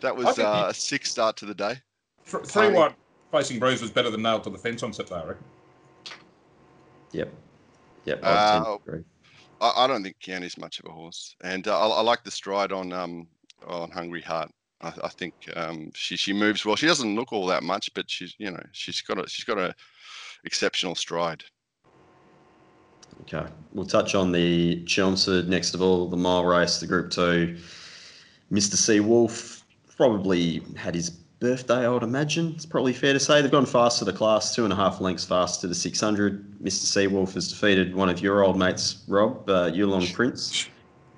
That 0.00 0.16
was 0.16 0.38
uh, 0.38 0.68
a 0.70 0.75
six 0.75 1.10
start 1.10 1.37
to 1.37 1.44
the 1.44 1.54
day. 1.54 1.82
Three 2.25 2.72
one 2.72 2.94
facing 3.30 3.58
Breeze 3.58 3.80
was 3.80 3.90
better 3.90 4.10
than 4.10 4.22
nailed 4.22 4.44
to 4.44 4.50
the 4.50 4.58
fence 4.58 4.82
on 4.82 4.92
Saturday, 4.92 5.14
I 5.14 5.25
reckon. 5.25 5.44
Yep. 7.12 7.32
Yep. 8.04 8.20
Uh, 8.22 8.76
I, 9.60 9.72
I, 9.76 9.87
don't 9.87 10.02
think 10.02 10.16
Keanu's 10.20 10.56
much 10.56 10.78
of 10.78 10.87
a 10.87 10.92
horse, 10.92 11.37
and 11.42 11.66
uh, 11.68 11.78
I, 11.78 11.99
I, 11.99 12.00
like 12.00 12.25
the 12.25 12.30
stride 12.30 12.72
on 12.72 12.92
um, 12.92 13.26
on 13.66 13.90
Hungry 13.90 14.22
Heart. 14.22 14.50
I, 14.80 14.92
I 15.04 15.08
think 15.08 15.34
um, 15.54 15.90
she 15.94 16.16
she 16.16 16.32
moves 16.32 16.64
well. 16.64 16.76
She 16.76 16.87
doesn't 16.87 17.14
look 17.14 17.32
all 17.32 17.46
that 17.46 17.62
much, 17.62 17.90
but 17.94 18.10
she's 18.10 18.34
you 18.38 18.50
know 18.50 18.62
she's 18.72 19.00
got 19.02 19.18
a 19.18 19.28
she's 19.28 19.44
got 19.44 19.58
a 19.58 19.75
exceptional 20.44 20.94
stride. 20.94 21.44
Okay, 23.22 23.46
we'll 23.72 23.84
touch 23.84 24.14
on 24.14 24.32
the 24.32 24.82
Chelmsford 24.84 25.49
next 25.49 25.75
of 25.75 25.82
all, 25.82 26.08
the 26.08 26.16
mile 26.16 26.44
race, 26.44 26.80
the 26.80 26.87
Group 26.87 27.10
Two. 27.10 27.58
Mr. 28.50 28.75
Seawolf 28.75 29.62
probably 29.96 30.62
had 30.76 30.94
his 30.94 31.20
birthday, 31.40 31.87
I 31.87 31.88
would 31.88 32.02
imagine. 32.02 32.52
It's 32.54 32.66
probably 32.66 32.92
fair 32.92 33.14
to 33.14 33.18
say 33.18 33.40
they've 33.40 33.50
gone 33.50 33.66
fast 33.66 33.99
to 33.99 34.04
the 34.04 34.12
class, 34.12 34.54
two 34.54 34.64
and 34.64 34.73
a 34.73 34.76
half 34.76 35.00
lengths 35.00 35.25
fast 35.25 35.62
to 35.62 35.66
the 35.66 35.75
600. 35.75 36.61
Mr. 36.62 36.85
Seawolf 36.85 37.32
has 37.35 37.49
defeated 37.49 37.94
one 37.94 38.09
of 38.09 38.20
your 38.20 38.44
old 38.44 38.59
mates, 38.59 39.02
Rob, 39.09 39.49
uh, 39.49 39.70
Yulong 39.70 40.12
Prince. 40.12 40.68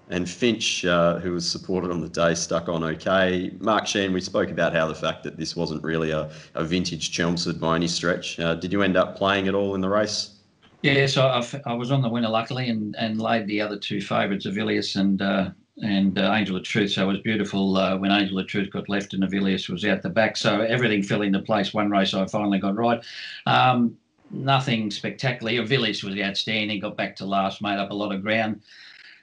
And 0.08 0.28
Finch, 0.28 0.84
uh, 0.84 1.18
who 1.20 1.32
was 1.32 1.50
supported 1.50 1.90
on 1.90 2.00
the 2.00 2.08
day, 2.08 2.34
stuck 2.34 2.68
on 2.68 2.84
okay. 2.84 3.50
Mark 3.60 3.86
Sheen, 3.86 4.12
we 4.12 4.20
spoke 4.20 4.50
about 4.50 4.74
how 4.74 4.86
the 4.86 4.94
fact 4.94 5.24
that 5.24 5.38
this 5.38 5.56
wasn't 5.56 5.82
really 5.82 6.10
a, 6.10 6.30
a 6.54 6.64
vintage 6.64 7.12
Chelmsford 7.12 7.58
by 7.58 7.76
any 7.76 7.88
stretch. 7.88 8.38
Uh, 8.38 8.54
did 8.54 8.72
you 8.72 8.82
end 8.82 8.96
up 8.96 9.16
playing 9.16 9.48
at 9.48 9.54
all 9.54 9.74
in 9.74 9.80
the 9.80 9.88
race? 9.88 10.36
Yeah, 10.82 11.06
so 11.06 11.26
I, 11.26 11.44
I 11.64 11.74
was 11.74 11.90
on 11.90 12.02
the 12.02 12.10
winner 12.10 12.28
luckily 12.28 12.68
and, 12.68 12.94
and 12.96 13.22
laid 13.22 13.46
the 13.46 13.60
other 13.60 13.78
two 13.78 14.02
favourites, 14.02 14.44
Avilius 14.44 14.96
and 14.96 15.22
uh, 15.22 15.50
and 15.78 16.18
uh, 16.18 16.32
Angel 16.34 16.56
of 16.56 16.64
Truth. 16.64 16.92
So 16.92 17.04
it 17.04 17.12
was 17.12 17.20
beautiful 17.20 17.76
uh, 17.76 17.96
when 17.96 18.10
Angel 18.10 18.38
of 18.38 18.46
Truth 18.46 18.70
got 18.70 18.88
left 18.88 19.14
and 19.14 19.22
Avilius 19.22 19.68
was 19.68 19.84
out 19.84 20.02
the 20.02 20.10
back. 20.10 20.36
So 20.36 20.60
everything 20.60 21.02
fell 21.02 21.22
into 21.22 21.40
place. 21.40 21.72
One 21.72 21.90
race 21.90 22.14
I 22.14 22.26
finally 22.26 22.58
got 22.58 22.76
right. 22.76 23.02
Um, 23.46 23.96
nothing 24.30 24.90
spectacular. 24.90 25.52
Avilius 25.52 26.04
was 26.04 26.18
outstanding. 26.18 26.80
Got 26.80 26.96
back 26.96 27.16
to 27.16 27.26
last, 27.26 27.62
made 27.62 27.78
up 27.78 27.90
a 27.90 27.94
lot 27.94 28.14
of 28.14 28.22
ground. 28.22 28.62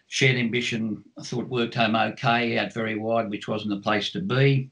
Shared 0.08 0.38
Ambition, 0.38 1.03
I 1.20 1.24
thought 1.24 1.48
worked 1.48 1.75
home 1.75 1.96
okay, 1.96 2.58
out 2.58 2.74
very 2.74 2.98
wide, 2.98 3.29
which 3.29 3.48
wasn't 3.48 3.70
the 3.70 3.82
place 3.82 4.12
to 4.12 4.22
be. 4.22 4.72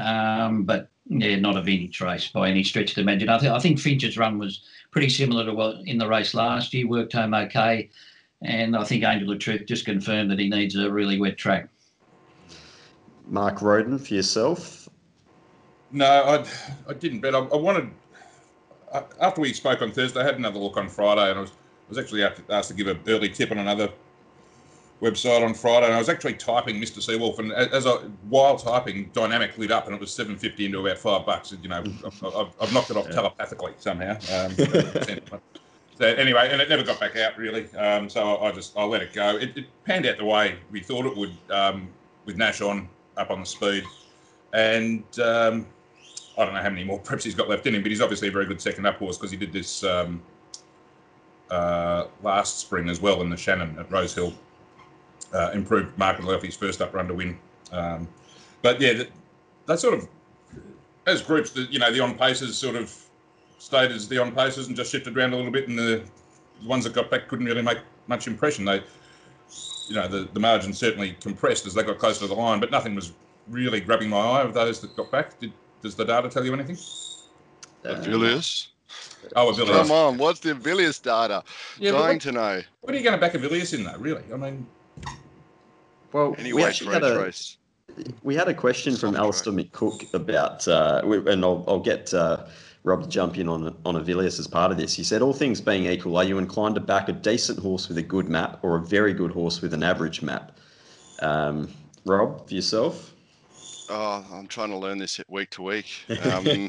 Um, 0.00 0.64
but 0.64 0.88
yeah, 1.06 1.36
not 1.36 1.58
a 1.58 1.62
vintage 1.62 2.00
race 2.00 2.28
by 2.28 2.48
any 2.48 2.64
stretch 2.64 2.90
of 2.90 2.94
the 2.94 3.00
imagination. 3.02 3.34
I, 3.34 3.38
th- 3.38 3.52
I 3.52 3.58
think 3.58 3.78
Finch's 3.78 4.16
run 4.16 4.38
was 4.38 4.62
pretty 4.90 5.10
similar 5.10 5.44
to 5.44 5.52
what 5.52 5.76
in 5.84 5.98
the 5.98 6.08
race 6.08 6.32
last 6.32 6.72
year. 6.72 6.88
Worked 6.88 7.12
home 7.12 7.34
okay. 7.34 7.90
And 8.44 8.76
I 8.76 8.84
think 8.84 9.04
Angel 9.04 9.30
of 9.30 9.38
Truth 9.38 9.66
just 9.66 9.84
confirmed 9.84 10.30
that 10.30 10.38
he 10.38 10.48
needs 10.48 10.74
a 10.76 10.90
really 10.90 11.20
wet 11.20 11.38
track. 11.38 11.68
Mark 13.26 13.62
Roden 13.62 13.98
for 13.98 14.14
yourself? 14.14 14.88
No, 15.92 16.06
I, 16.06 16.44
I 16.88 16.94
didn't 16.94 17.20
bet. 17.20 17.34
I, 17.34 17.38
I 17.38 17.56
wanted, 17.56 17.90
after 19.20 19.40
we 19.40 19.52
spoke 19.52 19.80
on 19.80 19.92
Thursday, 19.92 20.20
I 20.20 20.24
had 20.24 20.36
another 20.36 20.58
look 20.58 20.76
on 20.76 20.88
Friday 20.88 21.30
and 21.30 21.38
I 21.38 21.42
was, 21.42 21.50
I 21.50 21.54
was 21.88 21.98
actually 21.98 22.24
asked 22.24 22.68
to 22.68 22.74
give 22.74 22.88
an 22.88 22.98
early 23.06 23.28
tip 23.28 23.50
on 23.50 23.58
another 23.58 23.90
website 25.02 25.44
on 25.44 25.52
Friday, 25.52 25.86
and 25.86 25.94
I 25.94 25.98
was 25.98 26.08
actually 26.08 26.34
typing 26.34 26.80
Mr. 26.80 26.98
Seawolf, 26.98 27.38
and 27.38 27.52
as 27.52 27.86
I 27.86 27.94
while 28.28 28.56
typing, 28.56 29.10
dynamic 29.12 29.58
lit 29.58 29.72
up, 29.72 29.86
and 29.86 29.94
it 29.94 30.00
was 30.00 30.14
seven 30.14 30.38
fifty 30.38 30.64
into 30.64 30.78
about 30.78 30.96
five 30.98 31.26
bucks. 31.26 31.54
You 31.60 31.68
know, 31.68 31.82
I've, 32.06 32.54
I've 32.60 32.72
knocked 32.72 32.90
it 32.90 32.96
off 32.96 33.06
yeah. 33.08 33.14
telepathically 33.14 33.72
somehow. 33.78 34.12
Um, 34.12 34.54
so 34.54 35.40
anyway, 36.02 36.48
and 36.50 36.60
it 36.60 36.68
never 36.68 36.82
got 36.82 37.00
back 37.00 37.16
out 37.16 37.36
really. 37.36 37.72
Um, 37.76 38.08
so 38.08 38.38
I, 38.38 38.52
just 38.52 38.76
I 38.76 38.84
let 38.84 39.02
it 39.02 39.12
go. 39.12 39.36
It, 39.36 39.56
it, 39.56 39.66
panned 39.84 40.06
out 40.06 40.18
the 40.18 40.24
way 40.24 40.56
we 40.70 40.80
thought 40.80 41.06
it 41.06 41.16
would 41.16 41.36
um, 41.50 41.88
with 42.24 42.36
Nash 42.36 42.60
on 42.60 42.88
up 43.16 43.30
on 43.30 43.40
the 43.40 43.46
speed, 43.46 43.84
and 44.52 45.04
um, 45.20 45.66
I 46.38 46.44
don't 46.44 46.54
know 46.54 46.62
how 46.62 46.70
many 46.70 46.84
more 46.84 47.00
preps 47.02 47.22
he's 47.22 47.34
got 47.34 47.48
left 47.48 47.66
in 47.66 47.74
him, 47.74 47.82
but 47.82 47.90
he's 47.90 48.00
obviously 48.00 48.28
a 48.28 48.32
very 48.32 48.46
good 48.46 48.60
second 48.60 48.86
up 48.86 48.98
horse 48.98 49.18
because 49.18 49.30
he 49.30 49.36
did 49.36 49.52
this 49.52 49.84
um, 49.84 50.22
uh, 51.50 52.06
last 52.22 52.58
spring 52.58 52.88
as 52.88 53.00
well 53.00 53.20
in 53.22 53.30
the 53.30 53.36
Shannon 53.36 53.78
at 53.78 53.90
Rosehill. 53.90 54.32
Uh, 55.32 55.50
improved 55.54 55.96
markedly 55.96 56.34
off 56.34 56.42
his 56.42 56.54
first 56.54 56.82
up 56.82 56.92
run 56.92 57.08
to 57.08 57.14
win. 57.14 57.38
Um, 57.72 58.06
but 58.60 58.80
yeah, 58.80 59.04
that 59.66 59.80
sort 59.80 59.94
of 59.94 60.08
as 61.06 61.22
groups, 61.22 61.50
the, 61.50 61.62
you 61.62 61.78
know, 61.78 61.92
the 61.92 62.00
on 62.00 62.16
paces 62.16 62.56
sort 62.56 62.76
of 62.76 62.94
stayed 63.62 63.92
as 63.92 64.08
the 64.08 64.18
on 64.18 64.32
paces 64.32 64.66
and 64.66 64.74
just 64.74 64.90
shifted 64.90 65.16
around 65.16 65.32
a 65.32 65.36
little 65.36 65.52
bit, 65.52 65.68
and 65.68 65.78
the, 65.78 66.02
the 66.60 66.66
ones 66.66 66.82
that 66.82 66.92
got 66.92 67.10
back 67.10 67.28
couldn't 67.28 67.46
really 67.46 67.62
make 67.62 67.78
much 68.08 68.26
impression. 68.26 68.64
They, 68.64 68.82
you 69.86 69.94
know, 69.94 70.08
the, 70.08 70.28
the 70.32 70.40
margin 70.40 70.72
certainly 70.72 71.16
compressed 71.20 71.64
as 71.66 71.74
they 71.74 71.84
got 71.84 71.98
closer 71.98 72.20
to 72.20 72.26
the 72.26 72.34
line, 72.34 72.58
but 72.58 72.72
nothing 72.72 72.96
was 72.96 73.12
really 73.48 73.80
grabbing 73.80 74.08
my 74.08 74.18
eye 74.18 74.42
of 74.42 74.52
those 74.52 74.80
that 74.80 74.96
got 74.96 75.12
back. 75.12 75.38
Did, 75.38 75.52
does 75.80 75.94
the 75.94 76.04
data 76.04 76.28
tell 76.28 76.44
you 76.44 76.52
anything? 76.52 76.76
Uh, 77.84 78.00
Avilius. 78.00 78.68
Oh, 79.36 79.52
Avilius. 79.52 79.82
Come 79.82 79.92
on, 79.92 80.18
what's 80.18 80.40
the 80.40 80.54
Avilius 80.54 81.00
data? 81.00 81.44
Yeah, 81.78 81.92
Trying 81.92 82.18
to 82.20 82.32
know. 82.32 82.62
What 82.80 82.94
are 82.94 82.96
you 82.96 83.04
going 83.04 83.18
to 83.18 83.20
back 83.20 83.34
Avilius 83.34 83.74
in, 83.74 83.84
though, 83.84 83.96
really? 83.98 84.24
I 84.32 84.36
mean. 84.36 84.66
Well, 86.12 86.34
anyway, 86.36 86.62
we 86.62 86.64
actually 86.64 86.94
had 86.94 87.04
a, 87.04 87.22
race. 87.22 87.58
We 88.24 88.34
had 88.34 88.48
a 88.48 88.54
question 88.54 88.96
from 88.96 89.14
Alistair 89.14 89.52
McCook 89.52 90.12
about, 90.14 90.66
uh, 90.66 91.00
and 91.04 91.44
I'll, 91.44 91.64
I'll 91.68 91.80
get 91.80 92.12
uh, 92.12 92.46
Rob 92.84 93.02
to 93.02 93.08
jump 93.08 93.38
in 93.38 93.48
on 93.48 93.76
on 93.84 93.94
Avilius 93.94 94.40
as 94.40 94.46
part 94.46 94.72
of 94.72 94.76
this. 94.76 94.94
He 94.94 95.04
said, 95.04 95.22
"All 95.22 95.32
things 95.32 95.60
being 95.60 95.86
equal, 95.86 96.16
are 96.16 96.24
you 96.24 96.38
inclined 96.38 96.74
to 96.74 96.80
back 96.80 97.08
a 97.08 97.12
decent 97.12 97.58
horse 97.60 97.88
with 97.88 97.98
a 97.98 98.02
good 98.02 98.28
map 98.28 98.58
or 98.62 98.76
a 98.76 98.80
very 98.80 99.12
good 99.14 99.30
horse 99.30 99.60
with 99.60 99.72
an 99.72 99.82
average 99.82 100.22
map?" 100.22 100.58
Um, 101.20 101.68
Rob, 102.04 102.48
for 102.48 102.54
yourself. 102.54 103.12
Oh, 103.88 104.24
I'm 104.32 104.46
trying 104.46 104.70
to 104.70 104.76
learn 104.76 104.98
this 104.98 105.20
week 105.28 105.50
to 105.50 105.62
week. 105.62 105.86
Um, 106.22 106.68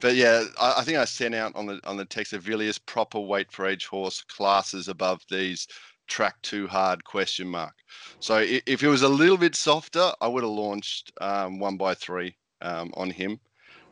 but 0.00 0.14
yeah, 0.14 0.44
I, 0.60 0.76
I, 0.78 0.84
think 0.84 0.98
I 0.98 1.04
sent 1.04 1.34
out 1.34 1.54
on 1.56 1.66
the 1.66 1.80
on 1.84 1.96
the 1.96 2.04
text 2.04 2.32
Avilius 2.32 2.78
proper 2.84 3.20
weight 3.20 3.50
for 3.50 3.66
age 3.66 3.86
horse 3.86 4.22
classes 4.22 4.88
above 4.88 5.22
these 5.30 5.66
track 6.08 6.40
too 6.42 6.66
hard 6.66 7.04
question 7.04 7.46
mark. 7.46 7.74
So 8.20 8.38
if 8.38 8.82
it 8.82 8.88
was 8.88 9.02
a 9.02 9.08
little 9.08 9.36
bit 9.36 9.54
softer, 9.54 10.12
I 10.20 10.28
would 10.28 10.42
have 10.42 10.52
launched 10.52 11.12
um, 11.20 11.58
one 11.58 11.76
by 11.76 11.94
three 11.94 12.36
um, 12.62 12.92
on 12.96 13.10
him. 13.10 13.38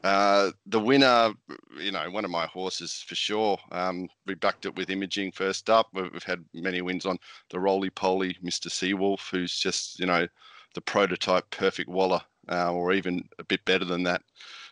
Uh, 0.06 0.52
the 0.66 0.78
winner, 0.78 1.32
you 1.80 1.90
know, 1.90 2.08
one 2.12 2.24
of 2.24 2.30
my 2.30 2.46
horses 2.46 3.04
for 3.04 3.16
sure. 3.16 3.58
Um, 3.72 4.08
we 4.24 4.34
backed 4.34 4.64
it 4.64 4.76
with 4.76 4.88
imaging 4.88 5.32
first 5.32 5.68
up. 5.68 5.88
We've, 5.92 6.12
we've 6.12 6.22
had 6.22 6.44
many 6.54 6.80
wins 6.80 7.04
on 7.06 7.18
the 7.50 7.58
roly 7.58 7.90
poly 7.90 8.36
Mr. 8.40 8.68
Seawolf, 8.68 9.28
who's 9.28 9.58
just, 9.58 9.98
you 9.98 10.06
know, 10.06 10.28
the 10.74 10.80
prototype 10.80 11.50
perfect 11.50 11.88
Waller, 11.88 12.20
uh, 12.48 12.72
or 12.72 12.92
even 12.92 13.28
a 13.40 13.44
bit 13.44 13.64
better 13.64 13.84
than 13.84 14.04
that. 14.04 14.22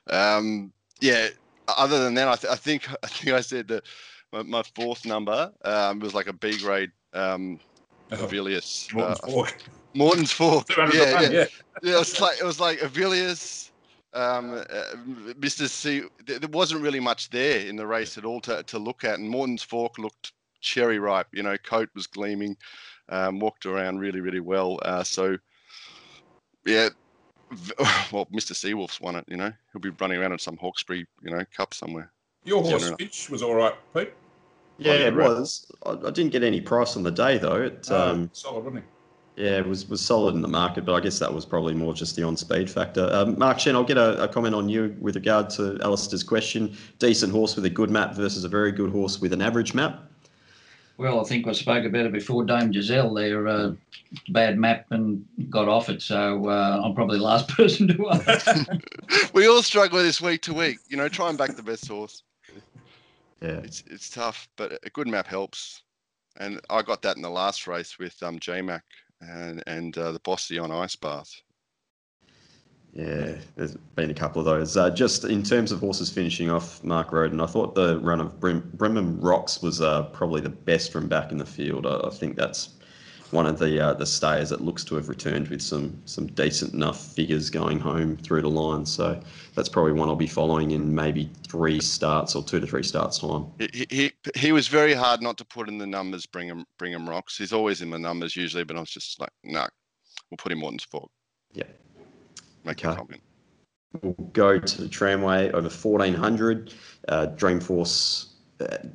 Um, 0.09 0.73
yeah. 1.01 1.31
Other 1.67 1.99
than 1.99 2.15
that, 2.15 2.29
I, 2.29 2.37
th- 2.37 2.53
I, 2.53 2.57
think 2.57 2.89
I 3.03 3.09
think 3.09 3.35
I 3.35 3.41
said 3.41 3.67
that 3.69 3.83
my, 4.33 4.43
my 4.45 4.63
fourth 4.77 5.05
number 5.05 5.51
um, 5.65 5.99
was 5.99 6.15
like 6.15 6.29
a 6.29 6.33
B 6.33 6.57
grade 6.59 6.93
um, 7.13 7.59
Avilius. 8.13 8.95
Morton's 8.95 9.21
uh, 9.25 9.27
Fork. 9.27 9.57
Morton's 9.95 10.31
Fork. 10.31 10.69
Yeah, 10.77 10.91
yeah. 10.93 11.21
yeah. 11.21 11.29
yeah. 11.83 11.95
It 11.95 11.99
was 11.99 12.21
like 12.21 12.39
it 12.39 12.45
was 12.45 12.61
like 12.61 12.79
Avilius, 12.79 13.73
um, 14.15 14.55
uh, 14.55 14.97
Mr. 15.35 15.69
C. 15.69 16.03
There 16.27 16.49
wasn't 16.51 16.83
really 16.83 17.01
much 17.01 17.31
there 17.31 17.61
in 17.61 17.77
the 17.77 17.87
race 17.87 18.17
at 18.17 18.25
all 18.25 18.41
to, 18.43 18.63
to 18.63 18.79
look 18.79 19.05
at, 19.05 19.19
and 19.19 19.29
Morton's 19.29 19.63
Fork 19.63 19.99
looked 19.99 20.33
cherry 20.61 20.99
ripe. 20.99 21.29
You 21.33 21.43
know, 21.43 21.57
coat 21.59 21.89
was 21.95 22.07
gleaming, 22.07 22.57
um, 23.09 23.41
walked 23.41 23.67
around 23.67 23.99
really, 23.99 24.21
really 24.21 24.41
well. 24.41 24.79
Uh, 24.83 25.03
so, 25.03 25.37
yeah, 26.65 26.89
well, 28.13 28.27
Mr. 28.33 28.53
Seawolf's 28.53 29.01
won 29.01 29.17
it. 29.17 29.25
You 29.29 29.37
know, 29.37 29.53
he'll 29.73 29.81
be 29.81 29.91
running 29.91 30.19
around 30.19 30.33
in 30.33 30.39
some 30.39 30.57
Hawkesbury, 30.57 31.07
you 31.23 31.31
know, 31.31 31.45
cup 31.57 31.75
somewhere. 31.75 32.11
Your 32.45 32.63
horse 32.63 32.91
Finch 32.99 33.31
was 33.31 33.43
all 33.43 33.55
right, 33.55 33.75
Pete. 33.95 34.13
Yeah, 34.79 34.93
it 34.93 35.15
was. 35.15 35.71
I, 35.87 35.93
I, 35.93 36.11
didn't 36.11 36.31
get 36.31 36.43
any 36.43 36.61
price 36.61 36.97
on 36.97 37.05
the 37.05 37.11
day 37.11 37.39
though. 37.39 37.63
It, 37.63 37.87
oh, 37.91 38.11
um, 38.11 38.31
solid, 38.33 38.65
wasn't 38.65 38.83
he? 38.83 38.91
Yeah, 39.37 39.59
it 39.59 39.67
was 39.67 39.89
was 39.89 40.01
solid 40.01 40.35
in 40.35 40.43
the 40.43 40.49
market, 40.49 40.85
but 40.85 40.95
I 40.95 41.01
guess 41.01 41.19
that 41.19 41.33
was 41.33 41.45
probably 41.45 41.75
more 41.75 41.93
just 41.93 42.15
the 42.15 42.23
on 42.23 42.37
speed 42.37 42.71
factor. 42.71 43.09
Um, 43.13 43.37
Mark 43.39 43.59
Shen, 43.59 43.75
I'll 43.75 43.83
get 43.83 43.99
a, 43.99 44.23
a, 44.23 44.29
comment 44.29 44.55
on 44.55 44.69
you 44.69 44.95
with 45.01 45.17
regard 45.17 45.51
to 45.51 45.77
Alistair's 45.83 46.23
question. 46.23 46.77
Decent 47.01 47.33
horse 47.33 47.57
with 47.57 47.65
a 47.65 47.71
good 47.71 47.91
map 47.91 48.15
versus 48.15 48.45
a 48.45 48.49
very 48.49 48.71
good 48.71 48.93
horse 48.93 49.21
with 49.21 49.33
an 49.33 49.43
average 49.43 49.75
map. 49.75 50.05
Well, 50.99 51.21
I 51.21 51.25
think 51.25 51.49
I 51.49 51.53
spoke 51.53 51.85
about 51.85 52.07
it 52.07 52.13
before. 52.13 52.45
Dame 52.45 52.73
Giselle, 52.73 53.13
their 53.13 53.49
uh, 53.49 53.73
bad 54.29 54.57
map 54.57 54.87
and 54.91 55.25
got 55.51 55.67
off 55.67 55.89
it, 55.89 56.01
so 56.01 56.49
uh, 56.49 56.83
I'm 56.85 56.95
probably 56.95 57.19
the 57.19 57.25
last 57.25 57.49
person 57.57 57.89
to 57.89 58.11
ask. 58.11 58.69
we 59.33 59.49
all 59.49 59.63
struggle 59.63 60.01
this 60.01 60.21
week 60.21 60.43
to 60.43 60.55
week. 60.55 60.79
You 60.89 60.97
know, 60.97 61.09
try 61.09 61.29
and 61.29 61.37
back 61.37 61.57
the 61.57 61.63
best 61.65 61.89
horse 61.89 62.23
yeah, 63.45 63.59
it's 63.59 63.85
it's 63.91 64.09
tough, 64.09 64.49
but 64.57 64.79
a 64.85 64.91
good 64.91 65.07
map 65.07 65.27
helps. 65.27 65.83
And 66.39 66.61
I 66.71 66.83
got 66.83 67.03
that 67.03 67.17
in 67.17 67.23
the 67.23 67.31
last 67.31 67.67
race 67.67 67.99
with 67.99 68.21
um, 68.23 68.41
JMac 68.41 68.81
and 69.31 69.63
and 69.67 69.97
uh, 69.99 70.13
the 70.13 70.21
Bossy 70.21 70.59
on 70.59 70.71
Ice 70.71 70.97
Bath. 70.97 71.31
Yeah, 72.93 73.35
there's 73.57 73.75
been 73.97 74.11
a 74.11 74.15
couple 74.15 74.39
of 74.39 74.47
those. 74.47 74.77
Uh, 74.77 74.89
just 74.89 75.25
in 75.25 75.43
terms 75.43 75.73
of 75.73 75.81
horses 75.81 76.11
finishing 76.11 76.49
off 76.49 76.83
Mark 76.85 77.11
Roden, 77.11 77.41
I 77.41 77.47
thought 77.47 77.75
the 77.75 77.99
run 77.99 78.21
of 78.21 78.39
Brim, 78.39 78.71
Brimham 78.77 79.19
Rocks 79.21 79.61
was 79.61 79.81
uh, 79.81 80.05
probably 80.05 80.41
the 80.41 80.51
best 80.51 80.93
from 80.93 81.09
back 81.09 81.33
in 81.33 81.39
the 81.39 81.45
field. 81.45 81.87
I, 81.87 81.99
I 82.07 82.11
think 82.11 82.37
that's 82.37 82.75
one 83.31 83.47
of 83.47 83.59
the 83.59 83.81
uh, 83.81 83.95
the 83.95 84.07
stayers 84.07 84.51
that 84.51 84.61
looks 84.61 84.85
to 84.85 84.95
have 84.97 85.09
returned 85.09 85.49
with 85.49 85.63
some 85.63 86.01
some 86.05 86.27
decent 86.29 86.75
enough 86.75 87.01
figures 87.15 87.51
going 87.51 87.79
home 87.79 88.17
through 88.19 88.43
the 88.43 88.49
line. 88.51 88.87
So 88.87 89.21
that's 89.55 89.69
probably 89.69 89.93
one 89.93 90.09
I'll 90.09 90.17
be 90.17 90.27
following 90.27 90.73
in 90.73 90.95
maybe 90.95 91.31
three 91.49 91.81
starts 91.81 92.35
or 92.35 92.43
two 92.43 92.61
to 92.61 92.67
three 92.67 92.83
starts 92.83 93.19
time. 93.19 93.47
He 93.59 93.87
he, 93.91 94.13
he 94.35 94.53
was 94.53 94.69
very 94.69 94.95
hard 94.95 95.23
not 95.23 95.37
to 95.39 95.45
put 95.45 95.69
in 95.69 95.79
the 95.79 95.87
numbers. 95.87 96.27
Bring 96.27 96.49
him 96.49 96.65
bring 96.79 96.93
him 96.93 97.09
rocks. 97.09 97.37
He's 97.37 97.53
always 97.53 97.83
in 97.83 97.91
the 97.91 97.99
numbers 97.99 98.37
usually, 98.37 98.65
but 98.65 98.77
I 98.77 98.81
was 98.81 98.91
just 98.91 99.21
like, 99.21 99.31
no, 99.43 99.61
nah, 99.61 99.69
we'll 100.31 100.39
put 100.39 100.53
him 100.53 100.59
Morton's 100.59 100.85
Fork. 100.85 101.11
Yeah. 101.53 101.65
make 102.65 102.83
a 102.85 102.89
Okay. 102.89 102.97
comment. 102.97 103.23
We'll 104.03 104.13
go 104.33 104.59
to 104.59 104.83
the 104.83 104.89
tramway 104.89 105.53
over 105.53 105.69
1400. 105.69 106.75
Uh, 107.07 107.27
Dreamforce 107.37 108.34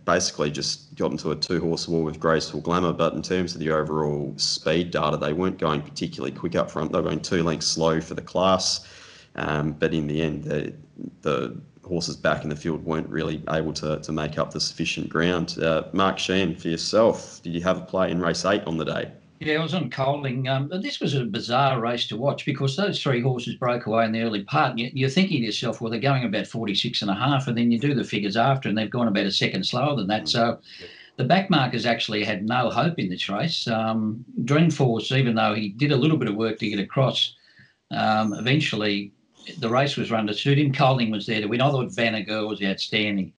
basically 0.06 0.52
just 0.52 0.96
got 0.96 1.12
into 1.12 1.32
a 1.32 1.36
two 1.36 1.60
horse 1.60 1.88
war 1.88 2.04
with 2.04 2.20
Graceful 2.20 2.62
Glamour, 2.62 2.94
but 2.94 3.14
in 3.14 3.22
terms 3.22 3.54
of 3.54 3.60
the 3.60 3.72
overall 3.72 4.34
speed 4.38 4.92
data, 4.92 5.18
they 5.18 5.34
weren't 5.34 5.58
going 5.58 5.82
particularly 5.82 6.36
quick 6.36 6.56
up 6.56 6.70
front. 6.70 6.92
They 6.92 7.00
were 7.00 7.10
going 7.10 7.22
two 7.22 7.44
lengths 7.44 7.68
slow 7.68 8.02
for 8.02 8.14
the 8.14 8.22
class. 8.22 8.88
Um, 9.36 9.74
but 9.74 9.94
in 9.94 10.08
the 10.08 10.22
end, 10.22 10.44
the, 10.44 10.74
the 11.22 11.60
horses 11.86 12.16
back 12.16 12.44
in 12.44 12.50
the 12.50 12.56
field 12.56 12.84
weren't 12.84 13.10
really 13.10 13.42
able 13.50 13.74
to, 13.74 14.00
to 14.00 14.12
make 14.12 14.38
up 14.38 14.52
the 14.52 14.60
sufficient 14.60 15.10
ground. 15.10 15.58
Uh, 15.62 15.84
Mark 15.94 16.20
Sheehan, 16.20 16.56
for 16.56 16.68
yourself, 16.68 17.42
did 17.44 17.54
you 17.54 17.62
have 17.62 17.78
a 17.78 17.82
play 17.82 18.12
in 18.12 18.20
race 18.20 18.46
eight 18.46 18.64
on 18.66 18.78
the 18.78 18.86
day? 18.86 19.12
Yeah, 19.40 19.60
I 19.60 19.64
was 19.64 19.74
on 19.74 19.90
Colding. 19.90 20.50
Um, 20.50 20.70
this 20.82 21.00
was 21.00 21.16
a 21.16 21.24
bizarre 21.24 21.80
race 21.80 22.06
to 22.08 22.18
watch 22.18 22.46
because 22.46 22.76
those 22.76 23.02
three 23.02 23.22
horses 23.22 23.56
broke 23.56 23.86
away 23.86 24.04
in 24.04 24.12
the 24.12 24.22
early 24.22 24.44
part. 24.44 24.72
And 24.72 24.80
you, 24.82 24.92
you're 24.94 25.10
thinking 25.10 25.40
to 25.40 25.46
yourself, 25.46 25.80
well, 25.80 25.90
they're 25.90 26.00
going 26.02 26.26
about 26.26 26.46
46 26.46 27.02
and 27.02 27.10
a 27.10 27.14
half, 27.14 27.48
and 27.48 27.58
then 27.58 27.72
you 27.72 27.80
do 27.80 27.94
the 27.94 28.04
figures 28.04 28.36
after, 28.36 28.68
and 28.68 28.78
they've 28.78 28.90
gone 28.90 29.08
about 29.08 29.26
a 29.26 29.32
second 29.32 29.66
slower 29.66 29.96
than 29.96 30.08
that. 30.08 30.28
So 30.28 30.60
the 31.16 31.24
backmarkers 31.24 31.86
actually 31.86 32.26
had 32.26 32.46
no 32.46 32.70
hope 32.70 33.00
in 33.00 33.10
this 33.10 33.30
race. 33.30 33.66
Um, 33.66 34.26
Dreamforce, 34.44 35.18
even 35.18 35.36
though 35.36 35.54
he 35.54 35.70
did 35.70 35.94
a 35.94 35.98
little 35.98 36.18
bit 36.18 36.28
of 36.28 36.36
work 36.36 36.60
to 36.60 36.70
get 36.70 36.80
across, 36.80 37.34
um, 37.92 38.34
eventually 38.34 39.14
the 39.60 39.70
race 39.70 39.96
was 39.96 40.12
run 40.12 40.28
to 40.28 40.34
suit 40.34 40.60
him. 40.60 40.74
Colding 40.74 41.12
was 41.12 41.26
there 41.26 41.40
to 41.40 41.48
win. 41.48 41.62
I 41.62 41.72
thought 41.72 41.96
Vanna 41.96 42.24
Girl 42.24 42.50
was 42.50 42.62
outstanding. 42.62 43.32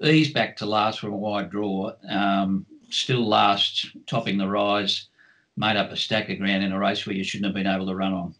Ease 0.00 0.32
back 0.32 0.56
to 0.58 0.66
last 0.66 1.00
from 1.00 1.12
a 1.12 1.16
wide 1.16 1.50
draw. 1.50 1.92
Um, 2.08 2.66
still 2.88 3.26
last, 3.26 3.88
topping 4.06 4.38
the 4.38 4.48
rise 4.48 5.08
made 5.56 5.76
up 5.76 5.90
a 5.90 5.96
stack 5.96 6.28
of 6.30 6.38
ground 6.38 6.62
in 6.64 6.72
a 6.72 6.78
race 6.78 7.06
where 7.06 7.14
you 7.14 7.24
shouldn't 7.24 7.46
have 7.46 7.54
been 7.54 7.66
able 7.72 7.86
to 7.86 7.94
run 7.94 8.12
on. 8.12 8.34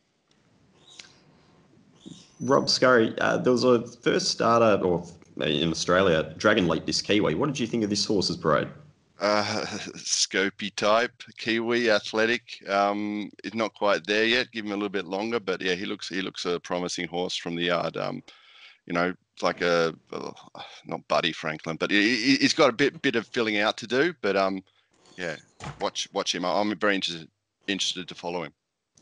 Rob 2.40 2.68
Scurry, 2.68 3.14
uh, 3.20 3.36
there 3.36 3.52
was 3.52 3.64
a 3.64 3.86
first 3.98 4.30
starter, 4.30 4.82
or 4.82 5.04
in 5.42 5.70
Australia, 5.70 6.34
Dragon 6.38 6.68
Leap 6.68 6.86
this 6.86 7.02
Kiwi. 7.02 7.34
What 7.34 7.46
did 7.46 7.58
you 7.58 7.66
think 7.66 7.84
of 7.84 7.90
this 7.90 8.04
horse's 8.04 8.36
parade? 8.36 8.68
Uh, 9.20 9.44
Scopy 9.96 10.74
type, 10.74 11.12
Kiwi, 11.36 11.90
athletic. 11.90 12.42
Um, 12.68 13.30
is 13.44 13.54
not 13.54 13.74
quite 13.74 14.06
there 14.06 14.24
yet. 14.24 14.50
Give 14.52 14.64
him 14.64 14.72
a 14.72 14.76
little 14.76 14.88
bit 14.88 15.04
longer, 15.04 15.38
but 15.38 15.60
yeah, 15.60 15.74
he 15.74 15.84
looks 15.84 16.08
he 16.08 16.22
looks 16.22 16.46
a 16.46 16.58
promising 16.60 17.06
horse 17.08 17.36
from 17.36 17.54
the 17.56 17.64
yard. 17.64 17.98
Um, 17.98 18.22
you 18.86 18.94
know, 18.94 19.12
like 19.42 19.60
a 19.60 19.94
uh, 20.12 20.30
not 20.86 21.06
Buddy 21.08 21.32
Franklin, 21.32 21.76
but 21.76 21.90
he, 21.90 22.16
he- 22.16 22.36
he's 22.36 22.54
got 22.54 22.70
a 22.70 22.74
bit 22.74 23.02
bit 23.02 23.16
of 23.16 23.26
filling 23.26 23.58
out 23.58 23.76
to 23.78 23.86
do. 23.86 24.14
But 24.22 24.36
um, 24.36 24.62
yeah, 25.16 25.36
watch 25.80 26.08
watch 26.12 26.34
him. 26.34 26.44
I'm 26.44 26.76
very 26.78 26.94
interested 26.94 27.28
interested 27.66 28.08
to 28.08 28.14
follow 28.14 28.42
him. 28.44 28.52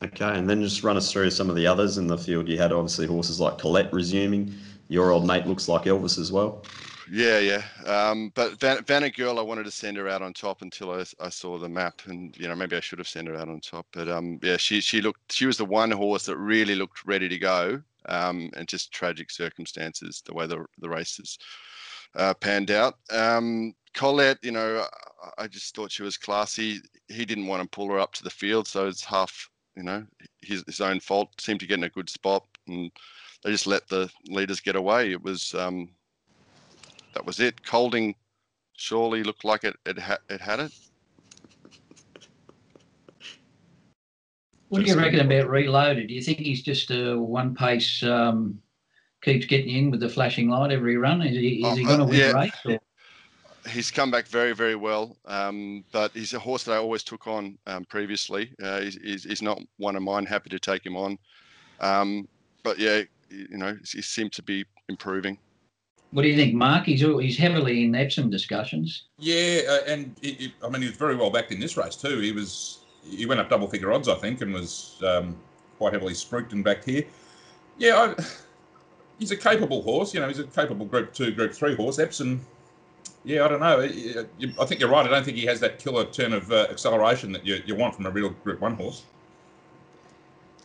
Okay, 0.02 0.38
and 0.38 0.48
then 0.48 0.62
just 0.62 0.84
run 0.84 0.96
us 0.96 1.10
through 1.10 1.30
some 1.30 1.50
of 1.50 1.56
the 1.56 1.66
others 1.66 1.98
in 1.98 2.06
the 2.06 2.16
field. 2.16 2.48
You 2.48 2.58
had 2.58 2.72
obviously 2.72 3.06
horses 3.06 3.40
like 3.40 3.58
Colette 3.58 3.92
resuming. 3.92 4.54
Your 4.88 5.10
old 5.10 5.26
mate 5.26 5.46
looks 5.46 5.68
like 5.68 5.84
Elvis 5.84 6.18
as 6.18 6.30
well. 6.30 6.64
Yeah, 7.10 7.38
yeah. 7.38 7.62
Um, 7.86 8.30
but 8.34 8.60
Van, 8.60 8.84
Vanna 8.84 9.10
Girl, 9.10 9.38
I 9.38 9.42
wanted 9.42 9.64
to 9.64 9.70
send 9.70 9.96
her 9.96 10.08
out 10.08 10.22
on 10.22 10.32
top 10.32 10.62
until 10.62 10.92
I, 10.92 11.04
I 11.20 11.30
saw 11.30 11.58
the 11.58 11.68
map, 11.68 12.02
and 12.06 12.36
you 12.36 12.48
know 12.48 12.54
maybe 12.54 12.76
I 12.76 12.80
should 12.80 12.98
have 12.98 13.08
sent 13.08 13.28
her 13.28 13.36
out 13.36 13.48
on 13.48 13.60
top. 13.60 13.86
But 13.92 14.08
um, 14.08 14.38
yeah, 14.42 14.56
she 14.56 14.80
she 14.80 15.00
looked 15.00 15.32
she 15.32 15.46
was 15.46 15.56
the 15.56 15.64
one 15.64 15.90
horse 15.90 16.26
that 16.26 16.36
really 16.36 16.74
looked 16.74 17.04
ready 17.04 17.28
to 17.28 17.38
go. 17.38 17.82
Um, 18.08 18.50
and 18.56 18.66
just 18.66 18.90
tragic 18.90 19.30
circumstances 19.30 20.22
the 20.24 20.32
way 20.32 20.46
the 20.46 20.64
the 20.78 20.88
races 20.88 21.38
uh, 22.14 22.34
panned 22.34 22.70
out. 22.70 22.94
Um, 23.10 23.74
Colette, 23.98 24.38
you 24.42 24.52
know, 24.52 24.86
I, 25.38 25.48
just 25.48 25.74
thought 25.74 25.90
she 25.90 26.04
was 26.04 26.16
classy. 26.16 26.78
He 27.08 27.24
didn't 27.24 27.48
want 27.48 27.64
to 27.64 27.68
pull 27.68 27.88
her 27.88 27.98
up 27.98 28.12
to 28.12 28.22
the 28.22 28.30
field, 28.30 28.68
so 28.68 28.86
it's 28.86 29.04
half 29.04 29.50
you 29.76 29.82
know 29.82 30.06
his 30.40 30.62
his 30.68 30.80
own 30.80 31.00
fault. 31.00 31.28
Seemed 31.40 31.58
to 31.60 31.66
get 31.66 31.78
in 31.78 31.84
a 31.84 31.88
good 31.88 32.08
spot, 32.08 32.44
and 32.68 32.92
they 33.42 33.50
just 33.50 33.66
let 33.66 33.88
the 33.88 34.08
leaders 34.28 34.60
get 34.60 34.76
away. 34.76 35.10
It 35.10 35.20
was 35.20 35.52
um, 35.54 35.88
that 37.12 37.26
was 37.26 37.40
it. 37.40 37.66
Colding 37.66 38.14
surely 38.76 39.24
looked 39.24 39.44
like 39.44 39.64
it 39.64 39.74
it, 39.84 39.98
ha- 39.98 40.18
it 40.30 40.40
had 40.40 40.60
it. 40.60 40.72
What 44.68 44.84
do 44.84 44.86
you 44.86 44.96
reckon 44.96 45.26
about 45.26 45.50
Reloaded? 45.50 46.06
Do 46.06 46.14
you 46.14 46.22
think 46.22 46.38
he's 46.38 46.62
just 46.62 46.92
a 46.92 47.18
one 47.18 47.52
pace, 47.52 48.04
um, 48.04 48.62
keeps 49.22 49.46
getting 49.46 49.74
in 49.74 49.90
with 49.90 49.98
the 49.98 50.08
flashing 50.08 50.48
light 50.48 50.70
every 50.70 50.96
run? 50.96 51.20
Is 51.22 51.34
he, 51.34 51.66
is 51.66 51.78
he 51.78 51.84
Oh, 51.84 51.86
going 51.86 51.98
to 51.98 52.04
uh, 52.04 52.06
win 52.06 52.28
the 52.28 52.34
race? 52.34 52.52
Or? 52.64 52.78
He's 53.68 53.90
come 53.90 54.10
back 54.10 54.26
very 54.26 54.54
very 54.54 54.76
well, 54.76 55.16
um, 55.26 55.84
but 55.92 56.12
he's 56.12 56.34
a 56.34 56.38
horse 56.38 56.64
that 56.64 56.72
I 56.72 56.76
always 56.76 57.02
took 57.02 57.26
on 57.26 57.58
um, 57.66 57.84
previously. 57.84 58.52
Uh, 58.62 58.80
he's, 58.80 58.94
he's, 59.02 59.24
he's 59.24 59.42
not 59.42 59.60
one 59.76 59.96
of 59.96 60.02
mine. 60.02 60.26
Happy 60.26 60.50
to 60.50 60.58
take 60.58 60.84
him 60.84 60.96
on, 60.96 61.18
um, 61.80 62.28
but 62.62 62.78
yeah, 62.78 63.02
you 63.30 63.58
know 63.58 63.76
he 63.90 64.02
seemed 64.02 64.32
to 64.32 64.42
be 64.42 64.64
improving. 64.88 65.38
What 66.10 66.22
do 66.22 66.28
you 66.28 66.36
think, 66.36 66.54
Mark? 66.54 66.86
He's 66.86 67.00
he's 67.00 67.36
heavily 67.36 67.84
in 67.84 67.94
Epsom 67.94 68.30
discussions. 68.30 69.04
Yeah, 69.18 69.60
uh, 69.68 69.80
and 69.86 70.16
it, 70.22 70.40
it, 70.40 70.52
I 70.64 70.68
mean, 70.68 70.82
he 70.82 70.88
was 70.88 70.96
very 70.96 71.16
well 71.16 71.30
backed 71.30 71.52
in 71.52 71.60
this 71.60 71.76
race 71.76 71.96
too. 71.96 72.18
He 72.20 72.32
was 72.32 72.78
he 73.04 73.26
went 73.26 73.40
up 73.40 73.50
double 73.50 73.68
figure 73.68 73.92
odds, 73.92 74.08
I 74.08 74.14
think, 74.14 74.40
and 74.40 74.52
was 74.52 75.00
um, 75.06 75.36
quite 75.76 75.92
heavily 75.92 76.14
spruiked 76.14 76.52
and 76.52 76.64
backed 76.64 76.84
here. 76.84 77.04
Yeah, 77.76 78.14
I, 78.16 78.22
he's 79.18 79.30
a 79.32 79.36
capable 79.36 79.82
horse. 79.82 80.14
You 80.14 80.20
know, 80.20 80.28
he's 80.28 80.38
a 80.38 80.44
capable 80.44 80.86
Group 80.86 81.12
Two, 81.12 81.30
Group 81.30 81.52
Three 81.52 81.74
horse. 81.74 81.98
Epsom. 81.98 82.40
Yeah, 83.28 83.44
I 83.44 83.48
don't 83.48 83.60
know. 83.60 83.82
I 83.82 84.64
think 84.64 84.80
you're 84.80 84.88
right. 84.88 85.04
I 85.04 85.08
don't 85.10 85.22
think 85.22 85.36
he 85.36 85.44
has 85.44 85.60
that 85.60 85.78
killer 85.78 86.06
turn 86.06 86.32
of 86.32 86.50
uh, 86.50 86.66
acceleration 86.70 87.30
that 87.32 87.44
you, 87.44 87.62
you 87.66 87.74
want 87.74 87.94
from 87.94 88.06
a 88.06 88.10
real 88.10 88.30
Group 88.30 88.62
One 88.62 88.74
horse. 88.74 89.02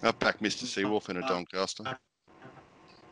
I 0.02 0.12
back 0.12 0.40
Mr. 0.40 0.64
Seawolf 0.64 1.10
in 1.10 1.18
a 1.18 1.28
Doncaster. 1.28 1.84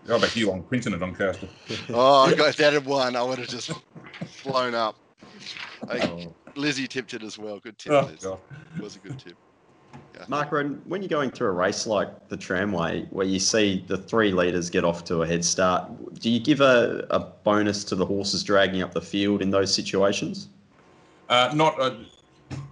Go 0.08 0.20
back 0.22 0.38
you 0.38 0.54
on 0.54 0.64
Quinton 0.64 0.94
at 0.94 1.02
Doncaster. 1.02 1.50
Oh, 1.90 2.22
I 2.24 2.34
got 2.34 2.56
that 2.56 2.74
at 2.76 2.86
one. 2.86 3.18
I 3.18 3.24
would 3.24 3.40
have 3.40 3.50
just 3.50 3.72
flown 4.26 4.74
up. 4.74 4.96
Hey, 5.92 6.02
Oh. 6.04 6.34
Lizzie 6.56 6.88
tipped 6.88 7.14
it 7.14 7.22
as 7.22 7.38
well. 7.38 7.60
Good 7.60 7.78
tip, 7.78 7.92
Oh, 7.92 8.10
Liz. 8.10 8.24
God. 8.24 8.40
It 8.78 8.82
was 8.82 8.96
a 8.96 9.00
good 9.00 9.20
tip. 9.20 9.36
Mark 10.28 10.52
when 10.52 11.02
you're 11.02 11.10
going 11.10 11.32
through 11.32 11.48
a 11.48 11.52
race 11.52 11.88
like 11.88 12.30
the 12.30 12.38
tramway, 12.38 13.06
where 13.10 13.26
you 13.26 13.40
see 13.40 13.84
the 13.88 13.98
three 13.98 14.32
leaders 14.32 14.70
get 14.70 14.84
off 14.84 15.04
to 15.06 15.22
a 15.22 15.28
head 15.28 15.44
start, 15.44 15.90
do 16.20 16.30
you 16.30 16.40
give 16.40 16.62
a, 16.62 17.06
a 17.10 17.20
bonus 17.20 17.84
to 17.86 17.96
the 17.96 18.06
horses 18.06 18.44
dragging 18.44 18.82
up 18.82 18.94
the 18.94 19.02
field 19.02 19.42
in 19.42 19.50
those 19.50 19.74
situations? 19.74 20.50
Uh, 21.30 21.52
not 21.54 21.80
uh, 21.80 21.96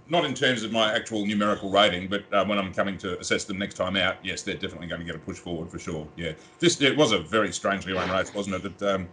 not 0.08 0.24
in 0.24 0.34
terms 0.34 0.62
of 0.62 0.72
my 0.72 0.92
actual 0.92 1.24
numerical 1.24 1.70
rating, 1.70 2.08
but 2.08 2.24
uh, 2.32 2.44
when 2.44 2.58
I'm 2.58 2.74
coming 2.74 2.98
to 2.98 3.18
assess 3.18 3.44
them 3.44 3.58
next 3.58 3.74
time 3.74 3.96
out, 3.96 4.16
yes, 4.22 4.42
they're 4.42 4.54
definitely 4.54 4.88
going 4.88 5.00
to 5.00 5.06
get 5.06 5.14
a 5.14 5.18
push 5.18 5.38
forward 5.38 5.70
for 5.70 5.78
sure. 5.78 6.06
Yeah, 6.16 6.32
this 6.58 6.80
it 6.80 6.96
was 6.96 7.12
a 7.12 7.20
very 7.20 7.52
strangely 7.52 7.92
run 7.92 8.10
race, 8.10 8.34
wasn't 8.34 8.56
it? 8.56 8.64
It, 8.66 8.82
um, 8.82 9.08